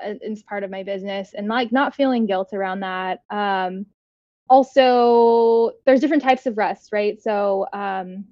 [0.00, 3.22] as part of my business and like not feeling guilt around that.
[3.30, 3.86] Um
[4.48, 7.20] also there's different types of rest, right?
[7.20, 8.24] So um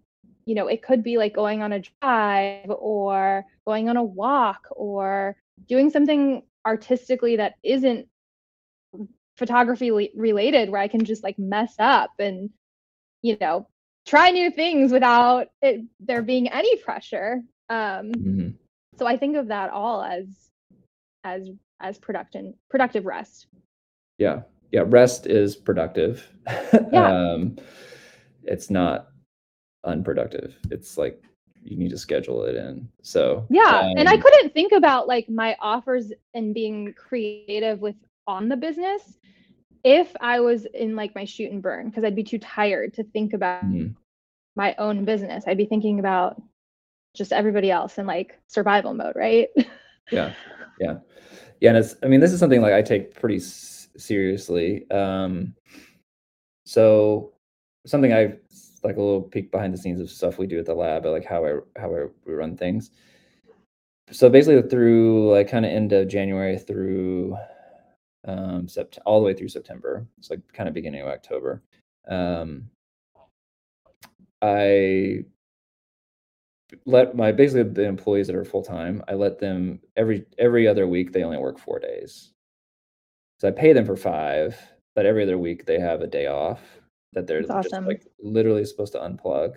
[0.47, 4.67] you know, it could be like going on a drive or going on a walk
[4.71, 8.07] or doing something artistically that isn't
[9.37, 12.51] photography related where I can just like mess up and
[13.23, 13.67] you know
[14.07, 17.43] try new things without it, there being any pressure.
[17.71, 18.49] Um, mm-hmm.
[18.99, 20.27] So I think of that all as
[21.25, 23.47] as as production productive rest.
[24.19, 24.85] Yeah, yeah.
[24.87, 26.29] Rest is productive.
[26.93, 27.33] Yeah.
[27.33, 27.57] um,
[28.45, 29.09] it's not
[29.85, 30.57] unproductive.
[30.71, 31.23] It's like
[31.63, 32.89] you need to schedule it in.
[33.03, 37.81] So yeah, um, and I um, couldn't think about like my offers and being creative
[37.81, 39.19] with on the business
[39.85, 43.05] if I was in like my shoot and burn, because I'd be too tired to
[43.05, 43.93] think about mm-hmm.
[44.57, 45.45] my own business.
[45.47, 46.41] I'd be thinking about
[47.15, 49.49] just everybody else in like survival mode, right?
[50.11, 50.33] yeah.
[50.81, 50.99] Yeah.
[51.61, 51.71] Yeah.
[51.71, 54.89] And it's, I mean, this is something like I take pretty s- seriously.
[54.91, 55.55] Um,
[56.67, 57.33] so
[57.87, 58.37] something I
[58.83, 61.25] like a little peek behind the scenes of stuff we do at the lab, like
[61.25, 62.91] how I, how I, we run things.
[64.11, 67.37] So basically through like kind of end of January through
[68.27, 70.07] um, sept- all the way through September.
[70.19, 71.63] It's like kind of beginning of October.
[72.09, 72.69] Um,
[74.43, 75.25] I
[76.87, 79.03] let my basically the employees that are full time.
[79.09, 81.13] I let them every every other week.
[81.13, 82.33] They only work four days,
[83.39, 84.57] so I pay them for five.
[84.95, 86.61] But every other week they have a day off
[87.15, 87.87] that they're That's just awesome.
[87.87, 89.57] like literally supposed to unplug.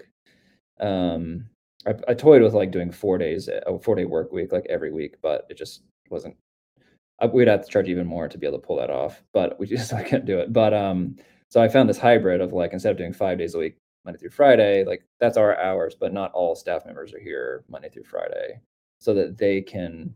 [0.80, 1.46] Um,
[1.86, 4.92] I, I toyed with like doing four days, a four day work week, like every
[4.92, 6.36] week, but it just wasn't
[7.34, 9.66] we'd have to charge even more to be able to pull that off, but we
[9.68, 10.54] just I can't do it.
[10.54, 11.16] But um,
[11.50, 13.78] so I found this hybrid of like instead of doing five days a week,
[14.08, 17.90] Monday through Friday, like that's our hours, but not all staff members are here Monday
[17.90, 18.60] through Friday,
[19.00, 20.14] so that they can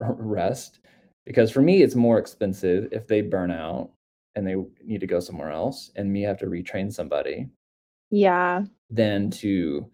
[0.00, 0.80] rest.
[1.26, 3.90] Because for me, it's more expensive if they burn out
[4.36, 7.48] and they need to go somewhere else, and me have to retrain somebody.
[8.10, 8.64] Yeah.
[8.88, 9.90] Than to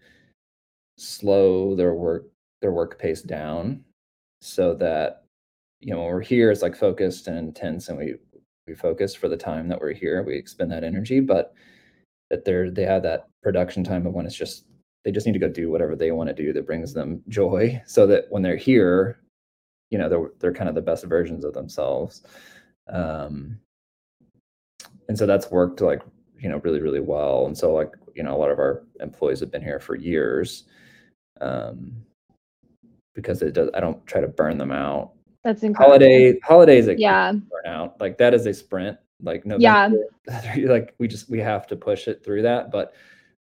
[0.97, 2.27] slow their work
[2.61, 3.83] their work pace down
[4.41, 5.23] so that
[5.79, 8.15] you know when we're here it's like focused and intense and we
[8.67, 10.21] we focus for the time that we're here.
[10.23, 11.53] We expend that energy, but
[12.29, 14.65] that they're they have that production time of when it's just
[15.05, 17.81] they just need to go do whatever they want to do that brings them joy
[17.85, 19.19] so that when they're here
[19.89, 22.23] you know they're they're kind of the best versions of themselves.
[22.89, 23.59] Um
[25.07, 26.01] and so that's worked like
[26.39, 29.39] you know really really well and so like you know a lot of our employees
[29.39, 30.65] have been here for years
[31.41, 31.93] um
[33.15, 35.13] because it does i don't try to burn them out.
[35.43, 35.99] That's incredible.
[35.99, 37.31] Holiday holidays yeah.
[37.31, 39.89] burn out like that is a sprint like no yeah.
[40.65, 42.93] like we just we have to push it through that but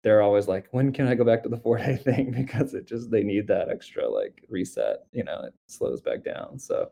[0.02, 2.32] they're always like when can i go back to the four day thing?
[2.36, 6.58] Because it just they need that extra like reset you know it slows back down
[6.58, 6.90] so.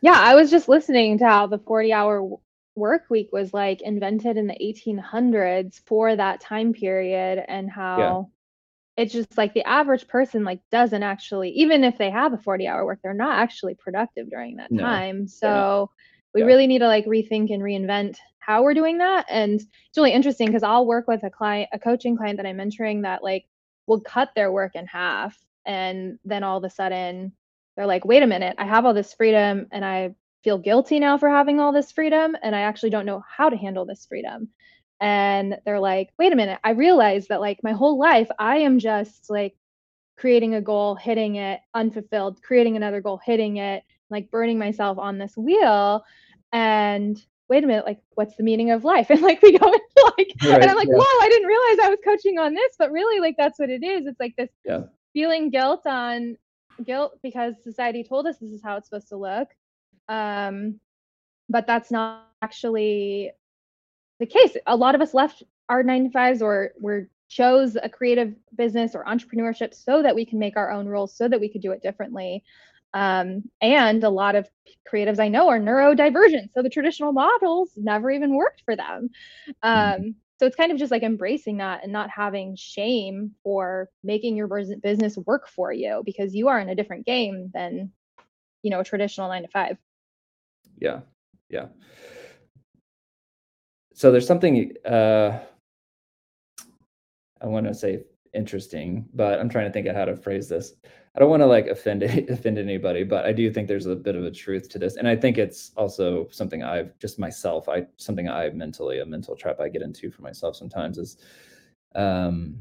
[0.00, 2.38] Yeah i was just listening to how the 40 hour
[2.76, 8.30] work week was like invented in the 1800s for that time period and how
[8.96, 9.02] yeah.
[9.02, 12.66] it's just like the average person like doesn't actually even if they have a 40
[12.66, 15.90] hour work they're not actually productive during that no, time so
[16.34, 16.46] we yeah.
[16.46, 20.46] really need to like rethink and reinvent how we're doing that and it's really interesting
[20.46, 23.46] because i'll work with a client a coaching client that i'm mentoring that like
[23.86, 27.32] will cut their work in half and then all of a sudden
[27.76, 30.14] they're like wait a minute i have all this freedom and i
[30.44, 33.56] feel guilty now for having all this freedom and I actually don't know how to
[33.56, 34.50] handle this freedom.
[35.00, 38.78] And they're like, wait a minute, I realized that like my whole life I am
[38.78, 39.56] just like
[40.16, 43.82] creating a goal, hitting it, unfulfilled, creating another goal, hitting it,
[44.14, 46.04] like burning myself on this wheel.
[46.52, 49.08] And wait a minute, like what's the meaning of life?
[49.10, 50.96] And like we go into like right, and I'm like, yeah.
[50.96, 53.82] whoa, I didn't realize I was coaching on this, but really like that's what it
[53.82, 54.06] is.
[54.06, 54.84] It's like this yeah.
[55.12, 56.36] feeling guilt on
[56.84, 59.48] guilt because society told us this is how it's supposed to look
[60.08, 60.80] um,
[61.48, 63.30] but that's not actually
[64.18, 64.56] the case.
[64.66, 68.94] A lot of us left our nine to fives or were chose a creative business
[68.94, 71.72] or entrepreneurship so that we can make our own rules, so that we could do
[71.72, 72.44] it differently.
[72.94, 74.48] Um, and a lot of
[74.90, 79.10] creatives I know are neurodivergent, so the traditional models never even worked for them.
[79.64, 80.04] Mm-hmm.
[80.04, 84.36] Um, so it's kind of just like embracing that and not having shame for making
[84.36, 84.48] your
[84.82, 87.90] business work for you because you are in a different game than
[88.62, 89.76] you know a traditional nine to five
[90.78, 91.00] yeah
[91.50, 91.66] yeah
[93.94, 95.38] so there's something uh
[97.40, 98.02] i want to say
[98.34, 100.74] interesting but i'm trying to think of how to phrase this
[101.14, 104.16] i don't want to like offend offend anybody but i do think there's a bit
[104.16, 107.84] of a truth to this and i think it's also something i've just myself i
[107.96, 111.16] something i mentally a mental trap i get into for myself sometimes is
[111.94, 112.56] um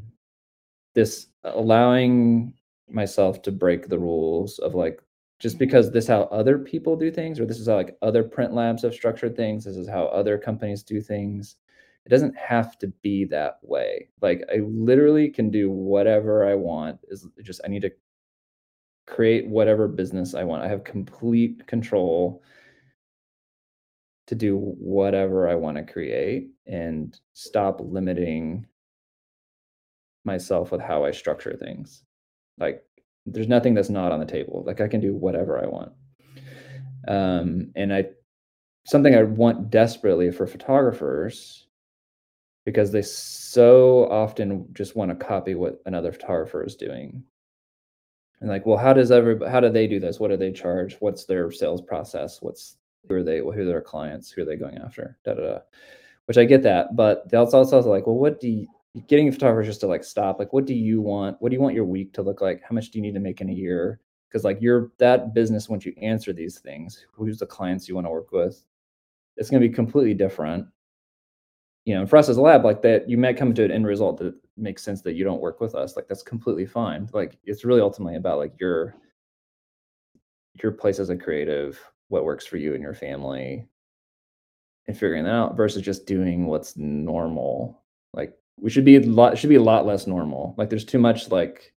[0.93, 2.53] this allowing
[2.89, 5.01] myself to break the rules of like
[5.39, 8.23] just because this is how other people do things or this is how like other
[8.23, 11.57] print labs have structured things this is how other companies do things
[12.05, 14.09] it doesn't have to be that way.
[14.21, 17.91] Like i literally can do whatever i want is just i need to
[19.05, 20.63] create whatever business i want.
[20.63, 22.41] I have complete control
[24.27, 28.65] to do whatever i want to create and stop limiting
[30.23, 32.03] myself with how i structure things.
[32.57, 32.83] Like
[33.25, 34.63] there's nothing that's not on the table.
[34.65, 35.91] Like i can do whatever i want.
[37.07, 38.05] Um and i
[38.85, 41.67] something i want desperately for photographers
[42.65, 47.23] because they so often just want to copy what another photographer is doing
[48.43, 50.19] and like well how does everybody how do they do this?
[50.19, 50.97] What do they charge?
[50.99, 52.41] What's their sales process?
[52.41, 52.75] What's
[53.07, 54.29] who are they who are their clients?
[54.31, 55.17] Who are they going after?
[55.23, 55.59] Da da da.
[56.25, 58.67] Which i get that but they also like well what do you
[59.07, 61.37] getting a photographers just to like stop like what do you want?
[61.39, 62.61] What do you want your week to look like?
[62.67, 64.01] How much do you need to make in a year?
[64.27, 68.05] Because like you're that business once you answer these things who's the clients you want
[68.05, 68.65] to work with
[69.37, 70.67] it's going to be completely different.
[71.85, 73.87] You know for us as a lab like that you might come to an end
[73.87, 77.09] result that makes sense that you don't work with us like that's completely fine.
[77.13, 78.95] Like it's really ultimately about like your
[80.61, 81.79] your place as a creative
[82.09, 83.67] what works for you and your family
[84.87, 87.83] and figuring that out versus just doing what's normal.
[88.13, 90.53] Like we should be a lot should be a lot less normal.
[90.57, 91.73] Like there's too much like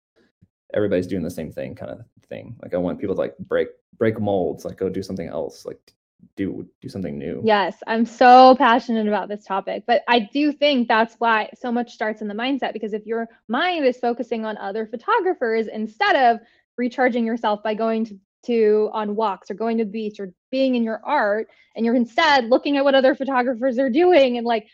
[0.74, 2.55] everybody's doing the same thing kind of thing.
[2.61, 3.67] Like i want people to like break
[3.97, 5.65] break molds like go do something else.
[5.65, 5.93] Like
[6.36, 7.41] do do something new.
[7.43, 11.93] Yes i'm so passionate about this topic but i do think that's why so much
[11.93, 16.39] starts in the mindset because if your mind is focusing on other photographers instead of
[16.78, 20.76] recharging yourself by going to to on walks or going to the beach or being
[20.76, 24.67] in your art and you're instead looking at what other photographers are doing and like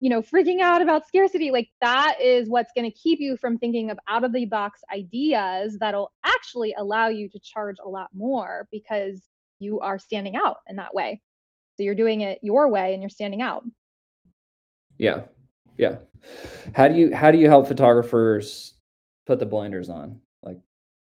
[0.00, 3.56] you know freaking out about scarcity like that is what's going to keep you from
[3.56, 8.08] thinking of out of the box ideas that'll actually allow you to charge a lot
[8.12, 9.22] more because
[9.64, 11.20] you are standing out in that way
[11.76, 13.64] so you're doing it your way and you're standing out
[14.98, 15.22] yeah
[15.78, 15.96] yeah
[16.74, 18.74] how do you how do you help photographers
[19.26, 20.58] put the blinders on like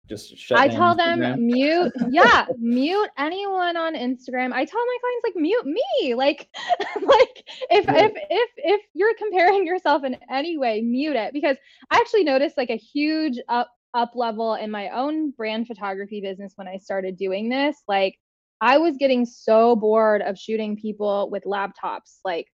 [0.08, 1.36] just shut I tell Instagram?
[1.36, 4.54] them mute, yeah, mute anyone on Instagram.
[4.54, 6.14] I tell my clients like mute me.
[6.16, 6.48] Like
[7.02, 8.06] like if Yeah.
[8.06, 11.58] if if if you're comparing yourself in any way, mute it because
[11.92, 16.54] I actually noticed like a huge up up level in my own brand photography business
[16.56, 17.84] when I started doing this.
[17.88, 18.18] Like
[18.62, 22.20] I was getting so bored of shooting people with laptops.
[22.26, 22.48] Like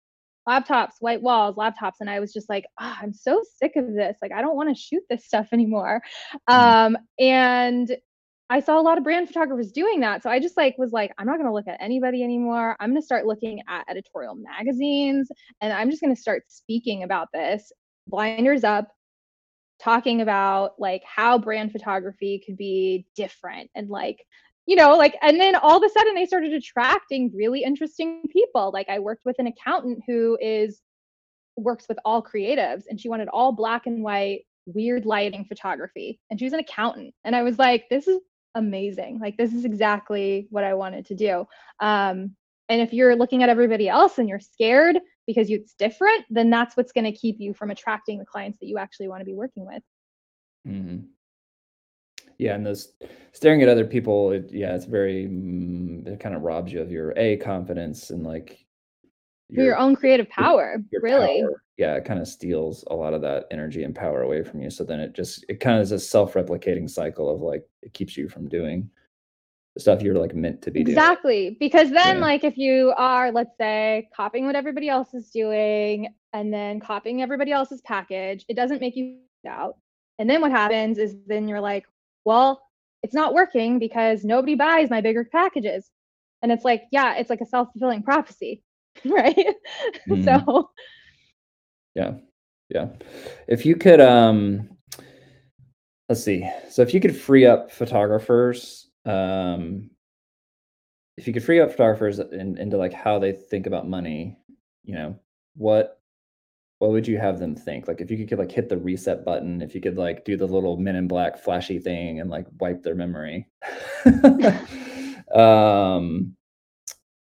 [0.48, 1.94] laptops, white walls, laptops.
[2.00, 4.18] And I was just like, "Ah, I'm so sick of this.
[4.20, 6.02] Like, I don't want to shoot this stuff anymore.
[6.48, 7.96] Um, and
[8.50, 10.22] I saw a lot of brand photographers doing that.
[10.22, 12.76] So I just like was like, I'm not going to look at anybody anymore.
[12.78, 15.30] I'm going to start looking at editorial magazines
[15.62, 17.72] and I'm just going to start speaking about this.
[18.06, 18.88] Blinders up,
[19.80, 24.24] talking about like how brand photography could be different and like
[24.66, 28.70] you know like and then all of a sudden they started attracting really interesting people.
[28.72, 30.82] Like i worked with an accountant who is
[31.56, 36.18] works with all creatives and she wanted all black and white weird lighting photography.
[36.30, 37.14] And she was an accountant.
[37.24, 38.20] And i was like this is
[38.56, 39.18] amazing.
[39.20, 41.46] Like this is exactly what i wanted to do.
[41.80, 42.34] Um
[42.70, 46.76] and if you're looking at everybody else and you're scared because it's different then that's
[46.76, 49.34] what's going to keep you from attracting the clients that you actually want to be
[49.34, 49.82] working with.
[50.66, 51.13] Hmm
[52.38, 52.94] Yeah, and those
[53.32, 56.90] staring at other people, it, yeah, it's very mm, it kind of robs you of
[56.90, 58.64] your a confidence and like
[59.48, 61.62] your, your own creative power your really power.
[61.76, 64.70] Yeah, it kind of steals a lot of that energy and power away from you.
[64.70, 68.16] So then it just it kind of is a self-replicating cycle of like it keeps
[68.16, 68.88] you from doing
[69.74, 70.96] the stuff you're like meant to be doing.
[70.96, 72.22] exactly because then Yeah.
[72.22, 77.22] like if you are let's say copying what everybody else is doing and then copying
[77.22, 79.18] everybody else's package it doesn't make you
[79.48, 79.76] out
[80.20, 81.86] and then what happens is then you're like
[82.24, 82.62] well
[83.02, 85.90] it's not working because nobody buys my bigger packages
[86.42, 88.62] and it's like yeah it's like a self-fulfilling prophecy
[89.04, 89.36] right
[90.08, 90.24] Mhm.
[90.46, 90.70] so
[91.94, 92.14] Yeah.
[92.68, 92.88] Yeah.
[93.46, 94.68] If you could um
[96.08, 96.48] let's see.
[96.70, 99.90] So if you could free up photographers um
[101.16, 104.36] if you could free up photographers in, into like how they think about money,
[104.82, 105.16] you know,
[105.56, 106.00] what
[106.84, 107.88] what would you have them think?
[107.88, 110.46] Like if you could like hit the reset button, if you could like do the
[110.46, 113.48] little men in black flashy thing and like wipe their memory.
[115.34, 116.36] um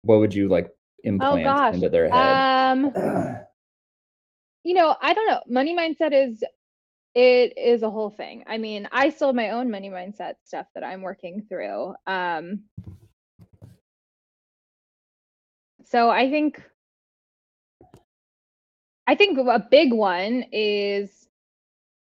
[0.02, 0.70] what would you like
[1.02, 2.36] implant oh into their head?
[2.72, 3.36] um
[4.64, 6.42] you know i don't know money mindset is
[7.14, 10.66] it is a whole thing i mean i still have my own money mindset stuff
[10.74, 12.60] that i'm working through um
[15.84, 16.62] so i think
[19.06, 21.28] i think a big one is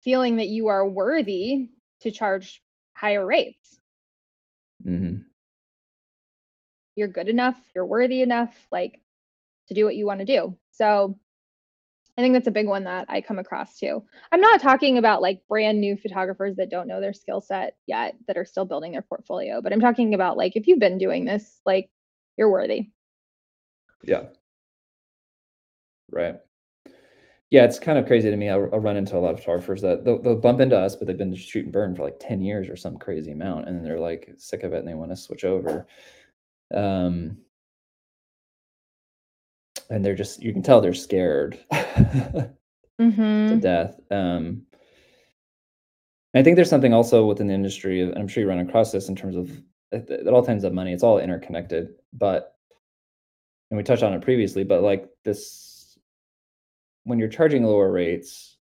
[0.04, 1.70] feeling that you are worthy
[2.02, 2.62] to charge
[2.94, 3.80] higher rates
[4.86, 5.26] Mhm.
[6.96, 9.02] you're good enough you're worthy enough like
[9.68, 11.18] to do what you want to do so
[12.18, 15.22] i think that's a big one that i come across too i'm not talking about
[15.22, 18.92] like brand new photographers that don't know their skill set yet that are still building
[18.92, 21.90] their portfolio but i'm talking about like if you've been doing this like
[22.38, 22.90] you're worthy
[24.04, 24.28] Yeah.
[26.12, 26.40] Right.
[27.52, 28.50] Yeah, it's kind of crazy to me.
[28.50, 31.08] I'll, I'll run into a lot of photographers that they'll, they'll bump into us, but
[31.08, 33.68] they've been shooting burn for like 10 years or some crazy amount.
[33.68, 35.88] And then they're like sick of it and they want to switch over.
[36.74, 37.38] Um,
[39.90, 42.52] and they're just, you can tell they're scared to
[43.02, 43.60] mm-hmm.
[43.60, 44.00] death.
[44.12, 44.64] Um,
[46.36, 49.10] I think there's something also within the industry, and I'm sure you run across this
[49.10, 49.52] in terms of
[49.92, 51.90] at all times of money, it's all interconnected.
[52.14, 52.56] But,
[53.72, 55.69] and we touched on it previously, but like this,
[57.10, 58.58] when you're charging lower rates,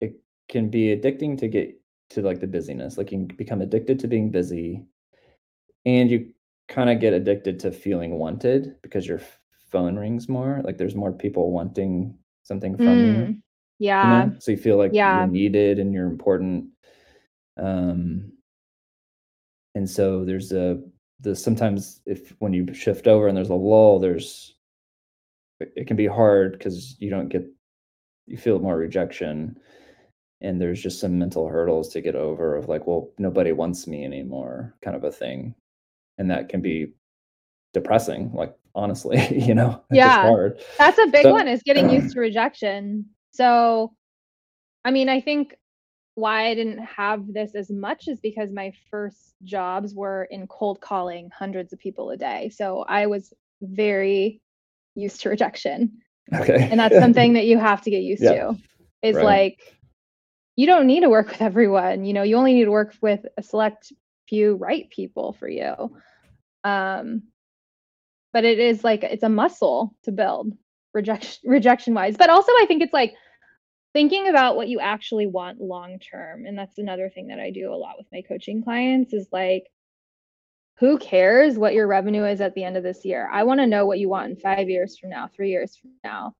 [0.00, 0.16] it
[0.48, 2.98] can be addicting to get to like the busyness.
[2.98, 4.84] Like you can become addicted to being busy,
[5.86, 6.32] and you
[6.68, 9.20] kind of get addicted to feeling wanted because your
[9.70, 10.60] phone rings more.
[10.64, 13.38] Like there's more people wanting something from you Mm, you
[13.78, 14.36] yeah know?
[14.40, 15.20] so you feel like Yeah.
[15.22, 16.66] you're needed and you're important
[17.56, 18.32] um
[19.76, 20.80] and so there's a
[21.20, 24.56] the sometimes if when you shift over and there's a lull there's
[25.76, 27.44] it, can be hard because you don't get
[28.26, 29.58] you feel more rejection
[30.40, 34.04] and there's just some mental hurdles to get over of like well nobody wants me
[34.04, 35.54] anymore kind of a thing
[36.18, 36.92] and that can be
[37.74, 40.22] depressing like honestly you know Yeah.
[40.22, 43.06] hard That's a big So- one is getting used to rejection.
[43.34, 43.94] So,
[44.84, 45.56] I mean, I think
[46.16, 50.82] why I didn't have this as much is because my first jobs were in cold
[50.82, 52.50] calling hundreds of people a day.
[52.50, 53.32] So I was
[53.62, 54.42] very
[54.94, 55.98] used to rejection.
[56.34, 58.32] okay And that's something that you have to get used Yeah.
[58.34, 58.56] to.
[59.02, 59.24] Is Right.
[59.24, 59.58] like
[60.56, 62.04] you don't need to work with everyone.
[62.04, 63.92] You know, you only need to work with a select
[64.28, 65.74] few right people for you.
[66.64, 67.24] Um
[68.32, 70.52] but it is like it's a muscle to build
[70.94, 73.14] rejection rejection wise but also i think it's like
[73.92, 76.46] thinking about what you actually want long term.
[76.46, 79.64] And that's another thing that I do a lot with my coaching clients is like,
[80.78, 83.28] who cares what your revenue is at the end of this year?
[83.32, 85.92] I want to know what you want in five years from now, three years from
[86.02, 86.34] now,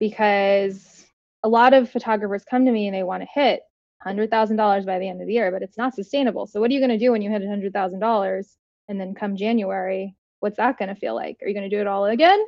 [0.00, 1.06] because
[1.42, 3.60] a lot of photographers come to me and they want to hit
[4.04, 6.46] $100,000 by the end of the year, but it's not sustainable.
[6.46, 8.56] So, what are you going to do when you hit $100,000
[8.88, 10.14] and then come January?
[10.40, 11.38] What's that going to feel like?
[11.42, 12.44] Are you going to do it all again?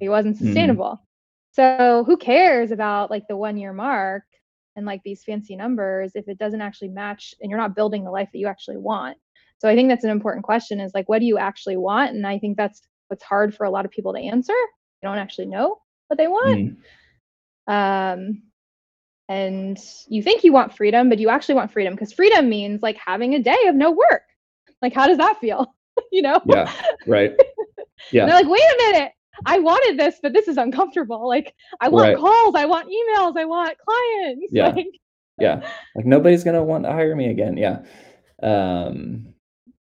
[0.00, 0.46] It wasn't mm-hmm.
[0.46, 1.00] sustainable.
[1.00, 1.06] Mm.
[1.52, 4.22] So, who cares about like the one year mark
[4.76, 8.10] and like these fancy numbers if it doesn't actually match and you're not building the
[8.10, 9.16] life that you actually want?
[9.60, 12.14] So, I think that's an important question is like, what do you actually want?
[12.14, 14.54] And I think that's what's hard for a lot of people to answer.
[15.02, 16.76] They don't actually know what they want.
[17.68, 18.14] Mm.
[18.16, 18.42] Um,
[19.28, 22.96] and you think you want freedom, but you actually want freedom because freedom means like
[22.96, 24.22] having a day of no work.
[24.82, 25.72] Like, how does that feel?
[26.12, 26.40] you know?
[26.46, 26.72] Yeah.
[27.06, 27.32] Right.
[28.12, 28.24] Yeah.
[28.24, 29.12] they're like, wait a minute.
[29.44, 31.28] I wanted this, but this is uncomfortable.
[31.28, 32.16] Like, I want right.
[32.16, 34.46] calls, I want emails, I want clients.
[34.50, 34.68] Yeah.
[34.68, 34.86] Like,
[35.38, 35.70] yeah.
[35.94, 37.58] Like nobody's gonna want to hire me again.
[37.58, 37.82] Yeah.
[38.42, 39.34] Um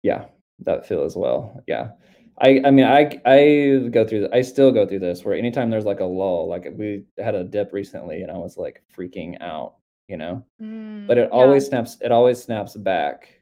[0.04, 0.26] yeah,
[0.60, 1.62] that feel as well.
[1.66, 1.92] Yeah.
[2.38, 5.86] I I mean I I go through I still go through this where anytime there's
[5.86, 9.76] like a lull, like we had a dip recently and I was like freaking out,
[10.06, 10.44] you know.
[10.62, 11.38] Mm, but it yeah.
[11.38, 13.40] always snaps it always snaps back.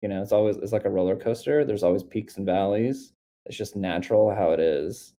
[0.00, 1.64] You know, it's always it's like a roller coaster.
[1.64, 3.12] There's always peaks and valleys.
[3.46, 5.14] It's just natural how it is.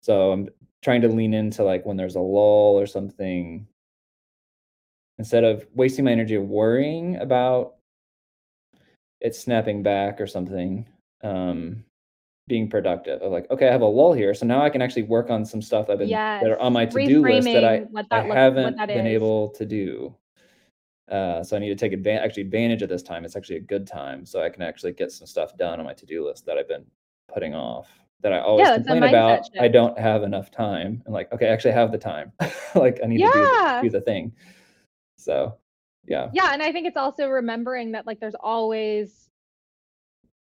[0.00, 0.48] So I'm
[0.82, 3.66] trying to lean into like when there's a lull or something
[5.18, 7.73] instead of wasting my energy worrying about
[9.24, 10.86] it snapping back or something
[11.24, 11.82] um
[12.46, 15.02] being productive of like okay i have a lull here so now i can actually
[15.02, 16.42] work on some stuff i've been yes.
[16.42, 20.14] that are on my to-do list that i, that I haven't been able to do
[21.10, 23.60] uh, so i need to take advantage actually advantage of this time it's actually a
[23.60, 26.58] good time so i can actually get some stuff done on my to-do list that
[26.58, 26.84] i've been
[27.32, 27.88] putting off
[28.20, 29.56] that i always yeah, complain about shift.
[29.60, 32.30] i don't have enough time and like okay i actually have the time
[32.74, 33.30] like i need yeah.
[33.30, 34.32] to do the, do the thing
[35.16, 35.56] so
[36.06, 39.24] yeah yeah and i think it's also remembering that like there's always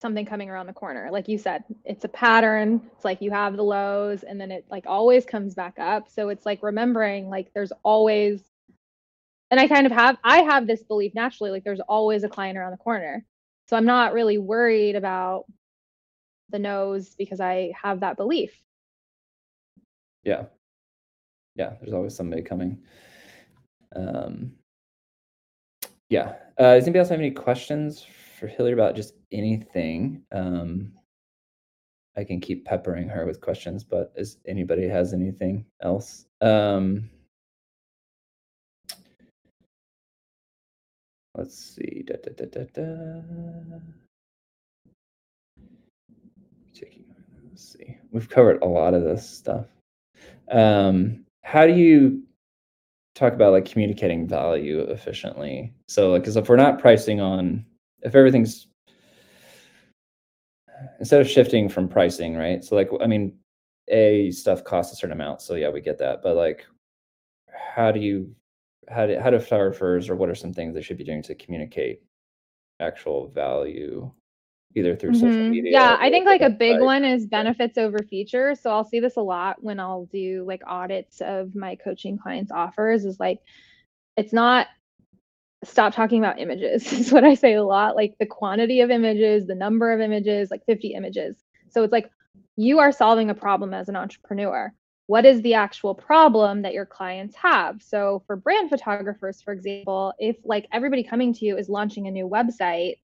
[0.04, 1.10] something coming around the corner.
[1.12, 2.82] Like you said, it's a pattern.
[2.94, 6.10] It's like you have the lows and then it like always comes back up.
[6.10, 8.42] So it's like remembering like there's always
[9.50, 12.58] and I kind of have I have this belief naturally like there's always a client
[12.58, 13.26] around the corner.
[13.70, 15.46] So I'm not really worried about
[16.50, 18.52] the no's because I have that belief.
[20.26, 20.48] Yeah.
[21.56, 22.80] Yeah, there's always somebody coming.
[23.96, 24.52] Um
[26.14, 26.36] yeah.
[26.60, 28.06] Uh, does anybody else have any questions
[28.40, 30.22] for Hillary about just anything.
[30.32, 30.92] Um,
[32.16, 36.28] I can keep peppering her with questions, but is anybody has anything else?
[36.40, 37.10] Um,
[41.34, 42.04] let's see.
[42.06, 42.66] Da, da, da.
[47.50, 47.98] Let's see.
[48.12, 49.66] We've covered a lot of this stuff.
[50.52, 52.22] Um, how do you
[53.16, 55.74] talk about like communicating value efficiently?
[55.88, 57.66] So, like, because if we're not pricing on
[58.02, 58.68] if everything's
[61.00, 62.64] instead of shifting from pricing, right?
[62.64, 63.38] So like I mean,
[63.88, 66.22] a stuff costs a certain amount, so yeah, we get that.
[66.22, 66.66] But like,
[67.76, 68.36] how do you
[68.90, 71.36] how do how do photographers or what are some things they should be doing to
[71.36, 72.02] communicate
[72.80, 74.12] actual value
[74.76, 75.20] either through mm-hmm.
[75.20, 78.86] social media yeah i think like a big one is benefits over features so i'll
[78.86, 83.20] see this a lot when i'll do like audits of my coaching clients offers is
[83.20, 83.40] like
[84.18, 84.68] it's not
[85.64, 87.96] stop talking about images is what I say a lot.
[87.96, 91.38] Like the quantity of images, the number of images, like 50 images.
[91.70, 92.10] So it's like
[92.56, 94.74] you are solving a problem as an entrepreneur.
[95.08, 97.82] What is the actual problem that your clients have?
[97.82, 102.12] So for brand photographers, for example, if like everybody coming to you is launching a
[102.12, 102.98] new website,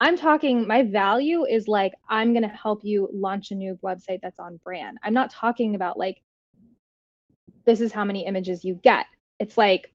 [0.00, 4.20] I'm talking, my value is like, I'm going to help you launch a new website
[4.22, 4.98] that's on brand.
[5.02, 6.22] I'm not talking about like,
[7.66, 9.06] this is how many images you get.
[9.38, 9.92] It's like,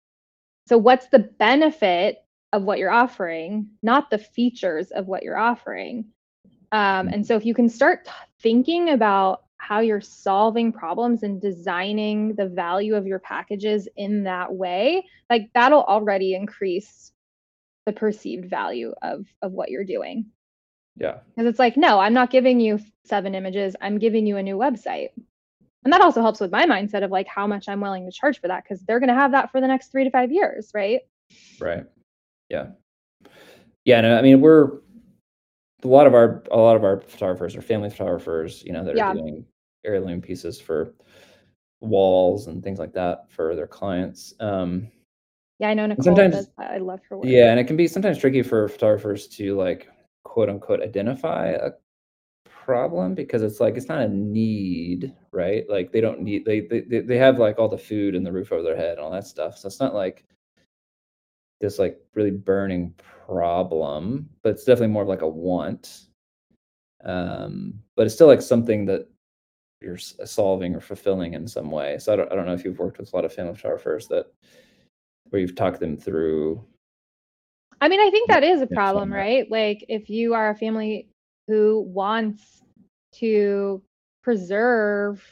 [0.67, 6.05] so, what's the benefit of what you're offering, not the features of what you're offering?
[6.71, 11.41] Um, and so, if you can start t- thinking about how you're solving problems and
[11.41, 17.11] designing the value of your packages in that way, like that'll already increase
[17.85, 20.25] the perceived value of of what you're doing.
[20.97, 21.17] Yeah.
[21.35, 23.75] Because it's like, no, I'm not giving you seven images.
[23.81, 25.09] I'm giving you a new website
[25.85, 28.41] and that also helps with my mindset of like how much i'm willing to charge
[28.41, 30.71] for that because they're going to have that for the next three to five years
[30.73, 31.01] right
[31.61, 31.85] right
[32.49, 32.67] yeah
[33.85, 34.79] yeah no i mean we're
[35.83, 38.97] a lot of our a lot of our photographers are family photographers you know that
[38.97, 39.09] yeah.
[39.09, 39.45] are doing
[39.85, 40.93] heirloom pieces for
[41.81, 44.87] walls and things like that for their clients um
[45.59, 47.87] yeah i know nicole sometimes does, i love her work yeah and it can be
[47.87, 49.89] sometimes tricky for photographers to like
[50.23, 51.71] quote unquote identify a
[52.65, 55.69] problem because it's like it's not a need, right?
[55.69, 58.51] Like they don't need they they they have like all the food and the roof
[58.51, 59.57] over their head and all that stuff.
[59.57, 60.25] So it's not like
[61.61, 66.07] this like really burning problem, but it's definitely more of like a want.
[67.03, 69.07] Um, but it's still like something that
[69.81, 71.99] you're solving or fulfilling in some way.
[71.99, 74.07] So I don't I don't know if you've worked with a lot of family photographers
[74.07, 74.33] that
[75.29, 76.63] where you've talked them through
[77.81, 79.49] I mean, I think that is a problem, right?
[79.51, 81.09] Like if you are a family
[81.47, 82.63] who wants
[83.15, 83.83] to
[84.23, 85.23] preserve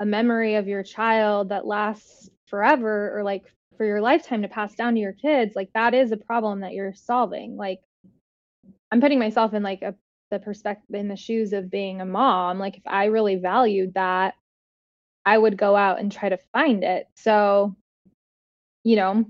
[0.00, 4.74] a memory of your child that lasts forever or like for your lifetime to pass
[4.74, 7.56] down to your kids, like that is a problem that you're solving.
[7.56, 7.80] Like
[8.90, 9.94] I'm putting myself in like a
[10.30, 12.58] the perspective in the shoes of being a mom.
[12.58, 14.34] Like if I really valued that,
[15.26, 17.06] I would go out and try to find it.
[17.14, 17.76] So,
[18.84, 19.24] you know,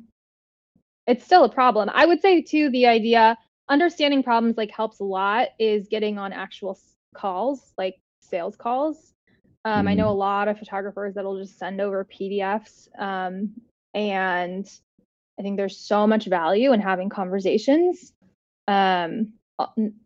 [1.07, 1.90] it's still a problem.
[1.92, 3.38] I would say too the idea
[3.68, 6.78] understanding problems like helps a lot is getting on actual
[7.14, 9.12] calls, like sales calls.
[9.64, 10.11] Um, mm I know mm-hmm.
[10.11, 13.52] a lot of photographers that'll just send over PDFs, um,
[13.94, 14.68] and
[15.38, 18.12] I think there's so much value in having conversations.
[18.68, 19.32] Um,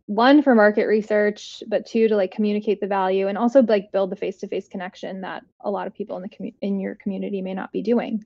[0.05, 4.11] one for market research, but two to like communicate the value and also like build
[4.11, 7.55] the face-to-face connection that a lot of people in the commu- in your community may
[7.55, 8.23] not be doing.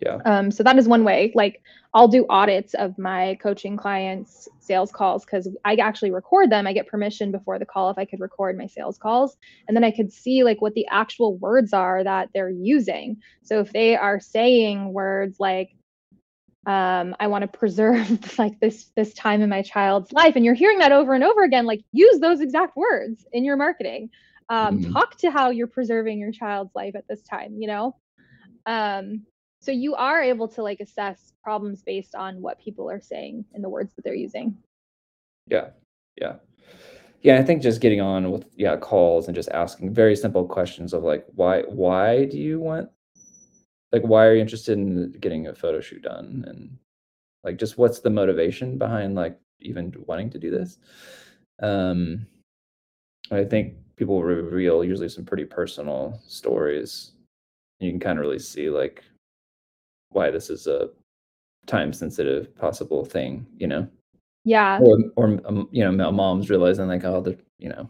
[0.00, 0.18] Yeah.
[0.24, 1.32] Um, so that is one way.
[1.34, 1.62] Like
[1.94, 6.66] I'll do audits of my coaching clients' sales calls because I actually record them.
[6.66, 9.36] I get permission before the call if I could record my sales calls.
[9.66, 13.16] And then I could see like what the actual words are that they're using.
[13.42, 15.70] So if they are saying words like,
[16.66, 20.54] um, I want to preserve like this this time in my child's life, and you're
[20.54, 24.10] hearing that over and over again, like use those exact words in your marketing.
[24.50, 24.92] Um, mm-hmm.
[24.92, 27.96] Talk to how you're preserving your child's life at this time, you know.
[28.66, 29.24] Um,
[29.68, 33.62] so you are able to like assess problems based on what people are saying and
[33.62, 34.56] the words that they're using.
[35.46, 35.68] Yeah
[36.18, 36.36] yeah.
[37.20, 40.94] Yeah i think just getting on with yeah calls and just asking very simple questions
[40.94, 42.88] of like why why do you want
[43.92, 46.46] like why are you interested in getting a photo shoot done?
[46.48, 46.78] And
[47.44, 50.78] like just what's the motivation behind like even wanting to do this?
[51.60, 52.26] Um
[53.30, 57.12] i think people reveal usually some pretty personal stories.
[57.80, 59.04] You can kind of really see like
[60.10, 60.88] why this is a
[61.66, 63.86] time sensitive possible thing you know?
[64.44, 64.78] Yeah.
[64.80, 67.88] Or or um, you know moms realizing like oh the you know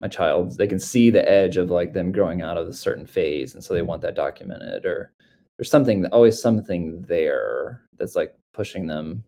[0.00, 3.06] my child they can see the edge of like them growing out of a certain
[3.06, 5.12] phase and so they want that documented or
[5.58, 9.24] there's something always something there that's like pushing them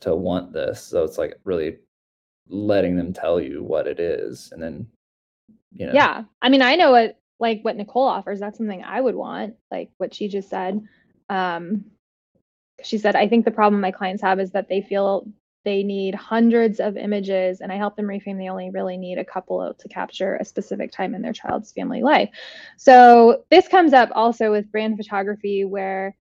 [0.00, 0.82] to want this.
[0.82, 1.78] So it's like really
[2.48, 4.86] letting them tell you what it is and then
[5.72, 5.92] you know.
[5.92, 6.24] Yeah.
[6.42, 9.90] I mean i know what like what Nicole offers, that's something I would want, like
[9.98, 10.80] what she just said.
[11.28, 11.84] Um,
[12.82, 15.26] she said, I think the problem my clients have is that they feel
[15.64, 18.38] they need hundreds of images and I help them reframe.
[18.38, 22.02] They only really need a couple to capture a specific time in their child's family
[22.02, 22.30] life.
[22.78, 26.16] So this comes up also with brand photography where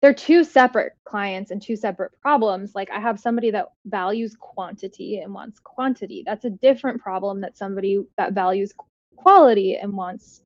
[0.00, 2.74] they're two separate clients and two separate problems.
[2.74, 6.22] Like I have somebody that values quantity and wants quantity.
[6.24, 8.72] That's a different problem that somebody that values
[9.16, 10.42] quality and wants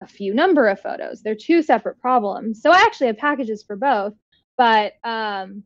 [0.00, 1.22] a few number of photos.
[1.22, 2.62] They're two separate problems.
[2.62, 4.14] So I actually have packages for both,
[4.56, 5.64] but um,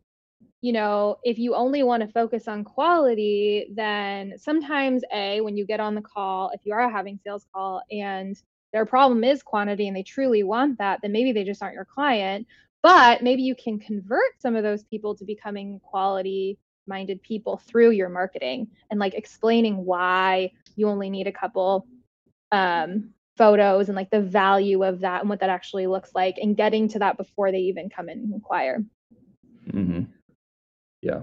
[0.60, 5.66] you know, if you only want to focus on quality, then sometimes a when you
[5.66, 8.36] get on the call, if you are having sales call and
[8.72, 11.84] their problem is quantity and they truly want that, then maybe they just aren't your
[11.84, 12.46] client.
[12.82, 17.90] But maybe you can convert some of those people to becoming quality minded people through
[17.90, 21.86] your marketing and like explaining why you only need a couple
[22.50, 26.56] um, photos and like the value of that and what that actually looks like and
[26.56, 28.84] getting to that before they even come in and inquire.
[29.70, 30.02] Mm-hmm.
[31.00, 31.22] yeah.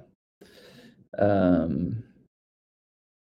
[1.18, 2.04] Um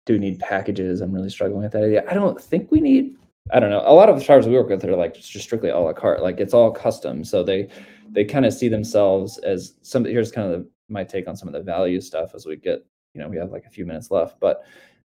[0.07, 1.01] do we need packages?
[1.01, 2.05] I'm really struggling with that idea.
[2.09, 3.17] I don't think we need
[3.53, 3.83] i don't know.
[3.85, 6.23] A lot of the stars we work with are like just strictly a la carte.
[6.23, 7.25] Like it's all custom.
[7.25, 7.69] So they
[8.11, 11.49] they kind of see themselves as some here's kind of the, my take on some
[11.49, 14.11] of the value stuff as we get you know we have like a few minutes
[14.11, 14.39] left.
[14.41, 14.65] But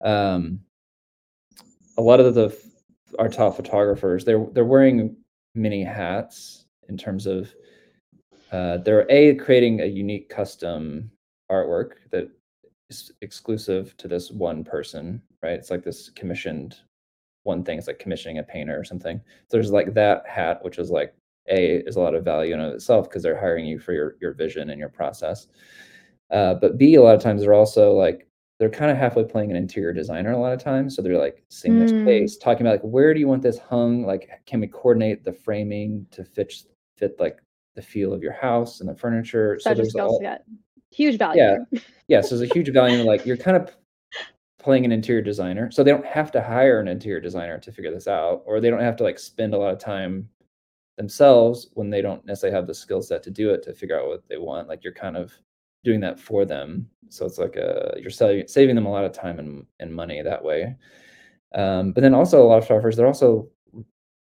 [0.03, 0.61] um
[1.97, 2.57] a lot of the
[3.19, 5.17] our top photographers they're they're wearing
[5.55, 7.55] many hats in terms of
[8.53, 11.11] uh, they're a creating a unique custom
[11.51, 12.31] artwork that
[12.89, 15.53] is exclusive to this one person right?
[15.53, 16.77] It's like this commissioned
[17.45, 19.19] one thing it's like commissioning a painter or something.
[19.19, 21.15] So there's like that hat which is like
[21.49, 24.17] a is a lot of value in of itself because they're hiring you for your
[24.21, 25.47] your vision and your process.
[26.31, 28.28] Uh, but b a lot of times they're also like
[28.59, 30.97] they're kind of halfway playing an interior designer a lot of times.
[30.97, 31.89] So they're like seeing mm.
[31.89, 34.05] their space, talking about like where do you want this hung?
[34.05, 36.53] Like, can we coordinate the framing to fit
[36.97, 37.39] fit like
[37.77, 39.59] the feel of your house and the furniture?
[39.61, 40.21] Such so there's all,
[40.91, 41.43] huge value.
[41.43, 42.21] Yeah, yeah.
[42.21, 43.05] So there's a huge value.
[43.05, 43.77] Like you're kind of
[44.59, 47.93] playing an interior designer so they don't have to hire an interior designer to figure
[47.93, 50.29] this out or they don't have to like spend a lot of time
[50.97, 54.09] themselves when they don't necessarily have the skill set to do it to figure out
[54.09, 55.33] what they want like you're kind of
[55.89, 56.89] doing that for them.
[57.09, 60.21] So it's like a you're saving, saving them a lot of time and, and money
[60.23, 60.77] that way.
[61.55, 63.49] Um, but then also a lot of photographers they're also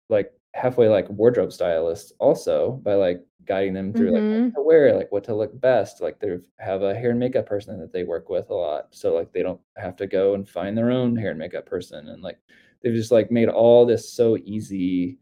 [0.09, 4.45] like halfway like wardrobe stylists also by like guiding them through like Mhm.
[4.45, 6.01] what to wear like what to look best.
[6.01, 8.87] Like they have a hair and makeup person that they work with a lot.
[8.95, 12.07] So like they don't have to go and find their own hair and makeup person.
[12.09, 12.39] And like
[12.81, 15.19] they've just like made all this so easy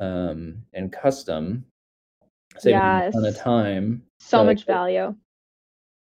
[0.00, 1.64] um and custom
[2.58, 4.02] saving them a ton of time.
[4.18, 5.14] So Like, much value.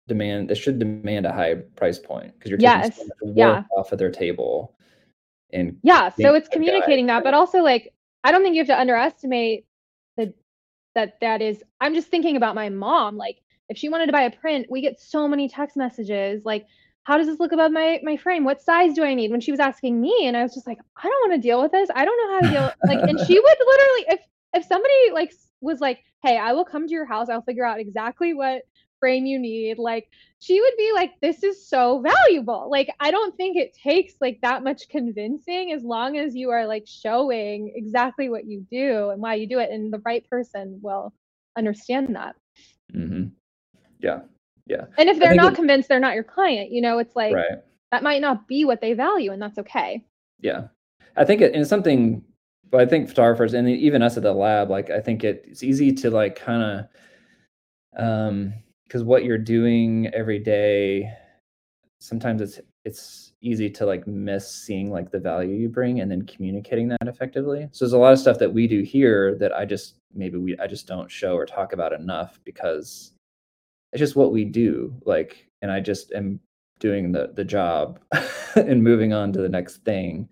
[0.09, 3.65] Demand they should demand a high price point because you're taking Yes, so work yeah.
[3.77, 4.75] off of their table
[5.53, 7.93] and Yeah, so it's communicating that, but also like
[8.25, 9.67] I don't think you have to underestimate
[10.17, 10.35] the
[10.95, 13.39] that that is I'm just thinking about my mom like
[13.69, 16.67] if she wanted to buy a print, we get so many text messages like
[17.05, 18.45] how does this look above my my frame?
[18.45, 19.31] What size do I need?
[19.31, 21.63] When she was asking me and I was just like I don't want to deal
[21.63, 21.89] with this.
[21.95, 24.21] I don't know how to deal like and she would literally if
[24.55, 27.29] if somebody like was like, "Hey, I will come to your house.
[27.29, 28.63] I'll figure out exactly what
[29.01, 30.09] frame you need." Like
[30.41, 34.39] she would be like this is so valuable like i don't think it takes like
[34.41, 39.21] that much convincing as long as you are like showing exactly what you do and
[39.21, 41.13] why you do it and the right person will
[41.57, 42.37] understand that
[42.95, 43.25] Mm-hmm.
[43.99, 44.21] yeah
[44.67, 47.35] yeah and if they're not it- convinced they're not your client you know it's like
[47.35, 47.59] right
[47.91, 50.05] that might not be what they value and that's okay
[50.41, 50.69] Yeah,
[51.17, 52.23] I think it, and it's something.
[52.71, 55.63] But I think photographers and even us at the lab, like I think it, it's
[55.63, 56.87] easy to like kind
[57.97, 58.53] of, um,
[58.89, 61.13] because what you're doing every day,
[62.01, 66.23] sometimes it's it's easy to like miss seeing like the value you bring and then
[66.23, 67.69] communicating that effectively.
[67.73, 70.59] So there's a lot of stuff that we do here that I just maybe we
[70.59, 73.13] I just don't show or talk about enough because
[73.93, 74.95] it's just what we do.
[75.05, 76.41] Like, and I just am
[76.81, 78.01] doing the the job
[78.57, 80.29] and moving on to the next thing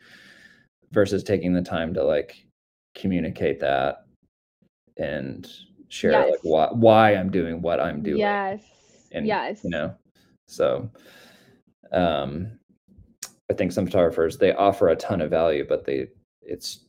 [0.93, 2.47] versus taking the time to like
[2.95, 4.07] communicate that
[4.97, 5.47] and
[5.89, 8.19] share like why why I'm doing what I'm doing.
[8.19, 8.63] yes.
[9.13, 9.61] and yes.
[9.65, 9.95] you know
[10.49, 10.89] so
[11.93, 12.51] um
[13.51, 16.09] i think some photographers they offer a ton of value but they
[16.43, 16.87] it's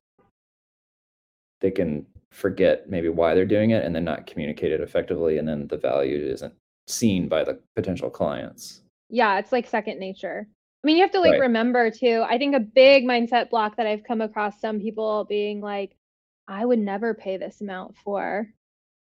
[1.62, 5.48] they can forget maybe why they're doing it and then not communicate it effectively and
[5.48, 6.54] then the value isn't
[6.88, 8.82] seen by the potential clients.
[9.10, 10.48] Yeah it's like second nature.
[10.84, 11.42] I mean you have to like Right.
[11.42, 15.60] remember too i think a big mindset block that i've come across some people being
[15.62, 15.96] like
[16.48, 18.48] i would never pay this amount for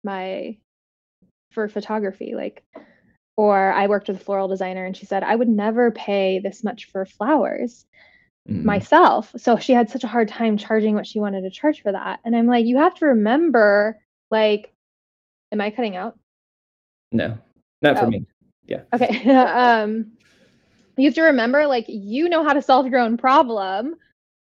[0.03, 0.57] my
[1.51, 2.63] for photography like
[3.37, 6.63] or i worked with a floral designer and she said i would never pay this
[6.63, 7.85] much for flowers
[8.49, 8.65] Mhm.
[8.65, 11.91] myself so she had such a hard time charging what she wanted to charge for
[11.91, 13.99] that and i'm like you have to remember
[14.31, 14.73] like
[15.51, 16.17] am i cutting out
[17.11, 17.37] no
[17.81, 18.25] not for me.
[18.67, 18.81] Yeah.
[18.93, 19.29] Okay.
[19.35, 20.11] um
[20.97, 23.95] you have to remember like you know how to solve your own problem.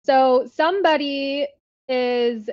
[0.06, 1.48] So somebody
[1.88, 2.50] is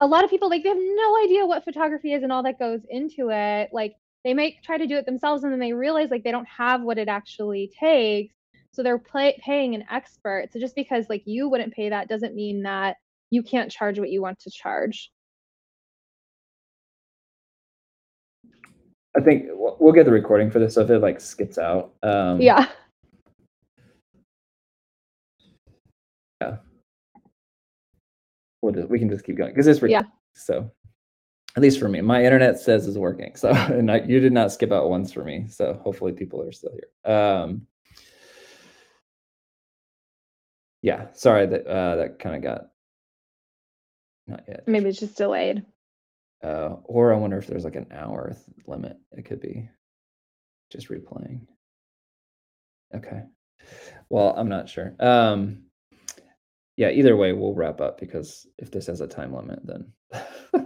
[0.00, 2.58] a lot of people like they have no idea what photography is and all that
[2.58, 3.70] goes into it.
[3.72, 3.94] Like
[4.24, 6.82] they might try to do it themselves and then they realize like they don't have
[6.82, 8.34] what it actually takes.
[8.72, 10.48] So they're pay- paying an expert.
[10.52, 12.96] So just because like you wouldn't pay that doesn't mean that
[13.30, 15.10] you can't charge what you want to charge.
[19.16, 22.40] i think we'll, get the recording for this so if it like skips out um
[26.42, 26.58] Yeah.
[28.66, 30.02] We'll just, we can just keep going because it's Yeah.
[30.34, 30.70] so.
[31.56, 33.48] At least for me my internet says is working so
[33.78, 36.72] and I, you did not skip out once for me so hopefully people are still
[36.72, 37.14] here.
[37.14, 37.66] Um
[40.82, 42.66] yeah sorry that uh that kind of got
[44.26, 44.68] not yet.
[44.68, 45.64] Maybe it's just delayed.
[46.44, 48.36] uh or i wonder if there's like an hour
[48.66, 49.70] limit it could be
[50.70, 51.46] just replaying.
[52.94, 53.22] Okay.
[54.10, 54.94] Well i'm not sure.
[55.00, 55.62] Um
[56.76, 59.92] yeah either way we'll wrap up because if this has a time limit then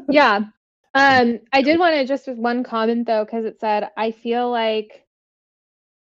[0.09, 0.41] yeah.
[0.95, 4.51] Um i did want to just with one comment though because it said i feel
[4.51, 5.07] like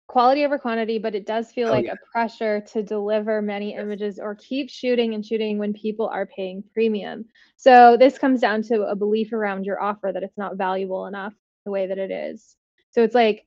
[0.08, 1.92] quality over quantity but it does feel Oh, like yeah.
[1.92, 6.62] a pressure to deliver many images or keep shooting and shooting when people are paying
[6.74, 7.24] premium.
[7.56, 11.32] So this comes down to a belief around your offer that it's not valuable enough
[11.64, 12.56] the way that it is.
[12.90, 13.46] So it's like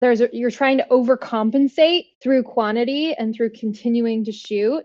[0.00, 4.84] there's a, you're trying to overcompensate through quantity and through continuing to shoot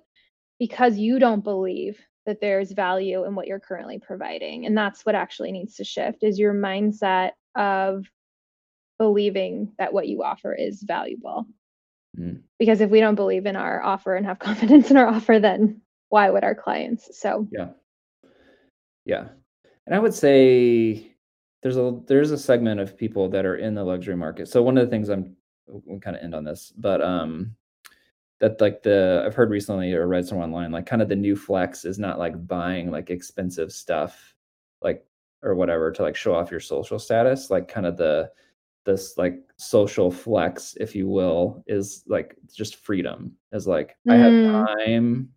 [0.59, 5.15] because you don't believe that there's value in what you're currently providing and that's what
[5.15, 8.05] actually needs to shift is your mindset of
[8.99, 11.45] believing that what you offer is valuable
[12.19, 12.41] Mm.
[12.59, 15.79] because if we don't believe in our offer and have confidence in our offer then
[16.09, 17.69] why would our clients so Yeah.
[19.05, 19.29] Yeah.
[19.87, 21.10] And I would say
[21.61, 24.47] there's a there's a segment of people that are in the luxury market.
[24.47, 25.35] So one of the things I'm
[25.67, 27.55] we kind of end on this, but um,
[28.41, 31.35] that like the I've heard recently or read somewhere online like kind of the new
[31.35, 34.35] flex is not like buying like expensive stuff
[34.81, 35.05] like
[35.43, 38.29] or whatever to like show off your social status like kind of the
[38.83, 44.13] this like social flex if you will is like just freedom is like mm.
[44.13, 44.65] i have mm.
[44.65, 45.29] time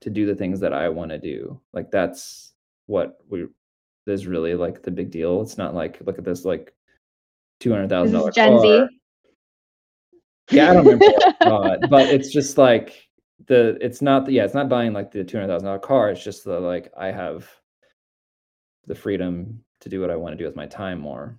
[0.00, 2.54] to do the things that i want to do like that's
[2.86, 3.46] what we
[4.10, 6.74] is really like the big deal it's not like look at this like
[7.60, 8.62] $200000 gen car.
[8.62, 9.00] z
[10.50, 11.06] yeah, I don't remember
[11.40, 13.08] what but it's just like
[13.46, 16.10] the it's not the, yeah, it's not buying like the two hundred thousand dollar car.
[16.10, 17.48] It's just the like I have
[18.86, 21.38] the freedom to do what I want to do with my time more.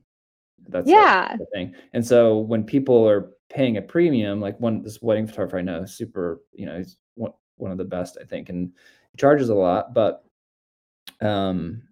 [0.67, 1.75] That's yeah like the thing.
[1.93, 5.85] And so when people are paying a premium, like one this wedding photographer I know,
[5.85, 8.71] super, you know, he's one one of the best, I think, and
[9.11, 10.23] he charges a lot, but
[11.21, 11.83] um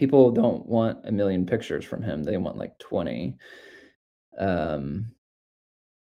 [0.00, 2.22] people don't want a million pictures from him.
[2.22, 3.36] They want like 20.
[4.38, 5.12] Um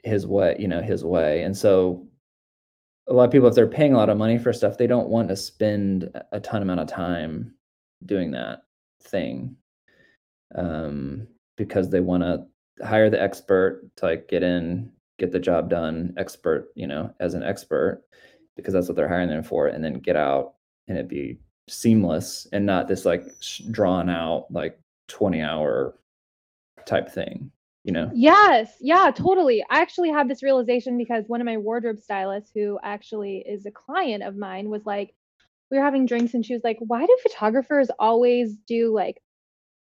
[0.04, 1.44] his way, you know, his way.
[1.44, 2.08] And so
[3.08, 5.10] a lot of people, if they're paying a lot of money for stuff, they don't
[5.10, 7.54] want to spend a ton amount of time
[8.06, 8.64] doing that
[9.02, 9.56] thing.
[10.56, 11.28] Um,
[11.58, 12.46] because they want to
[12.86, 17.34] hire the expert to like get in, get the job done, expert, you know, as
[17.34, 18.04] an expert,
[18.56, 20.56] because that's what they're hiring them for, and then get out
[20.88, 23.24] and it be seamless and not this like
[23.72, 25.96] drawn out like 20 hour
[26.86, 27.52] type thing
[27.84, 28.10] you know?
[28.14, 29.64] Yes yeah totally.
[29.70, 33.72] I actually had this realization because one of my wardrobe stylists who actually is a
[33.72, 35.14] client of mine was like
[35.70, 39.22] we were having drinks and she was like why do photographers always do like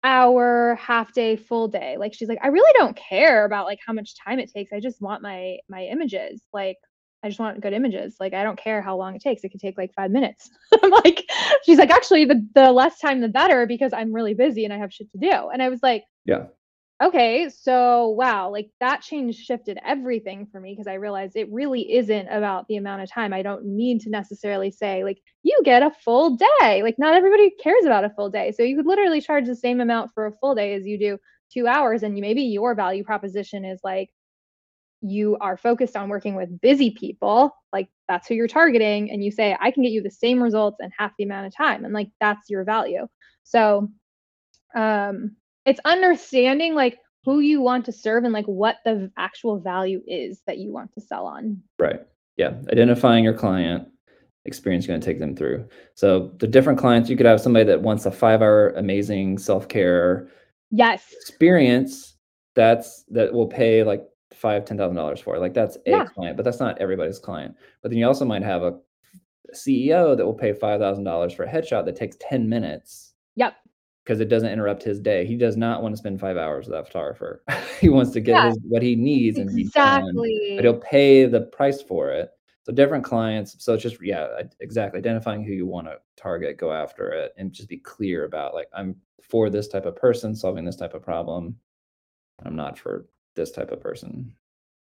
[0.03, 1.97] hour half day full day?
[1.99, 4.73] Like she's like i really don't care about like how much time it takes.
[4.73, 6.43] I just want my my images.
[6.53, 6.79] Like
[7.25, 8.17] I just want good images.
[8.21, 9.43] Like I don't care how long it takes.
[9.43, 10.51] It could take like five minutes.
[10.83, 11.25] I'm like,
[11.65, 14.79] she's like, actually, the the less time the better because I'm really busy and I
[14.79, 15.49] have shit to do.
[15.53, 16.45] And I was like, yeah,
[17.03, 21.95] okay, so wow, like that change shifted everything for me because I realized it really
[21.95, 23.33] isn't about the amount of time.
[23.33, 26.83] I don't need to necessarily say, like, you get a full day.
[26.83, 28.53] Like, not everybody cares about a full day.
[28.53, 31.19] So you could literally charge the same amount for a full day as you do
[31.53, 32.03] two hours.
[32.03, 34.11] And maybe your value proposition is like,
[35.05, 39.31] you are focused on working with busy people, like that's who you're targeting, and you
[39.31, 41.85] say, I can get you the same results in half the amount of time.
[41.85, 43.07] And like that's your value.
[43.43, 43.89] So
[44.75, 45.37] um
[45.67, 50.43] it's understanding like who you want to serve and like what the actual value is
[50.47, 51.63] that you want to sell on.
[51.79, 52.01] Right.
[52.37, 52.55] Yeah.
[52.71, 53.89] Identifying your client
[54.47, 55.67] experience you're going to take them through.
[55.95, 60.29] So the different clients, you could have somebody that wants a five hour amazing self-care
[60.71, 62.17] yes experience
[62.55, 64.03] that's that will pay like
[64.45, 65.39] five, ten thousand dollars for.
[65.39, 66.05] Like that's a yeah.
[66.05, 67.57] client, but that's not everybody's client.
[67.81, 68.79] But then you also might have a
[69.55, 73.15] CEO that will pay five thousand dollars for a headshot that takes 10 minutes.
[73.37, 73.55] Yep
[74.05, 75.25] because it doesn't interrupt his day.
[75.25, 77.43] He does not want to spend five hours with that photographer.
[77.81, 78.49] he wants to get yeah.
[78.49, 80.49] his, what he needs and exactly.
[80.49, 82.29] Done, but he'll pay the price for it.
[82.65, 83.57] So different clients.
[83.65, 84.27] So it's just yeah,
[84.61, 88.55] exactly identifying who you want to target, go after it, and just be clear about
[88.55, 91.57] like I'm for this type of person solving this type of problem.
[92.45, 94.35] I'm not for this type of person.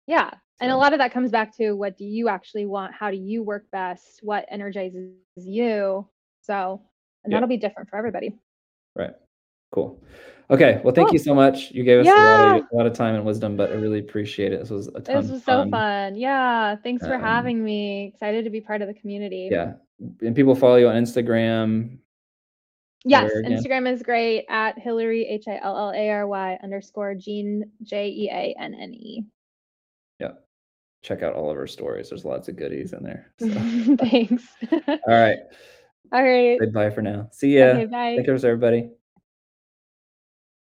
[0.07, 0.31] Yeah.
[0.31, 0.37] So.
[0.61, 2.95] And a lot of that comes back to what do you actually want?
[2.95, 4.21] How do you work best?
[4.23, 6.09] What energizes you?
[6.43, 6.83] So,
[7.25, 7.37] and yeah.
[7.37, 8.35] that'll be different for everybody.
[8.95, 9.13] Right.
[9.73, 10.03] Cool.
[10.51, 10.81] Okay.
[10.85, 11.15] Well, thank cool.
[11.15, 11.71] you so much.
[11.71, 12.13] You gave us yeah.
[12.13, 14.61] a, lot of, a, lot of, time and wisdom, but I really appreciate it.
[14.61, 15.23] This was a ton.
[15.23, 16.15] This was so fun.
[16.17, 16.77] Yeah.
[16.77, 18.13] Thanks for um, having me.
[18.15, 19.49] Excited to be part of the community.
[19.51, 19.75] Yeah.
[20.21, 21.99] And people follow you on Instagram.
[23.05, 27.71] Yes, Instagram is great at Hillary H I L L A R Y underscore Jeanne
[27.83, 29.25] J E A N N E.
[30.21, 30.33] Yeah.
[31.03, 32.11] Check out all of her stories.
[32.11, 33.33] There's lots of goodies in there.
[33.41, 33.49] So.
[33.97, 34.45] Thanks.
[34.89, 35.39] all right.
[36.13, 36.61] All right.
[36.61, 37.29] Goodbye for now.
[37.33, 37.65] See ya.
[37.67, 38.17] Okay, bye.
[38.17, 38.91] Take care, everybody.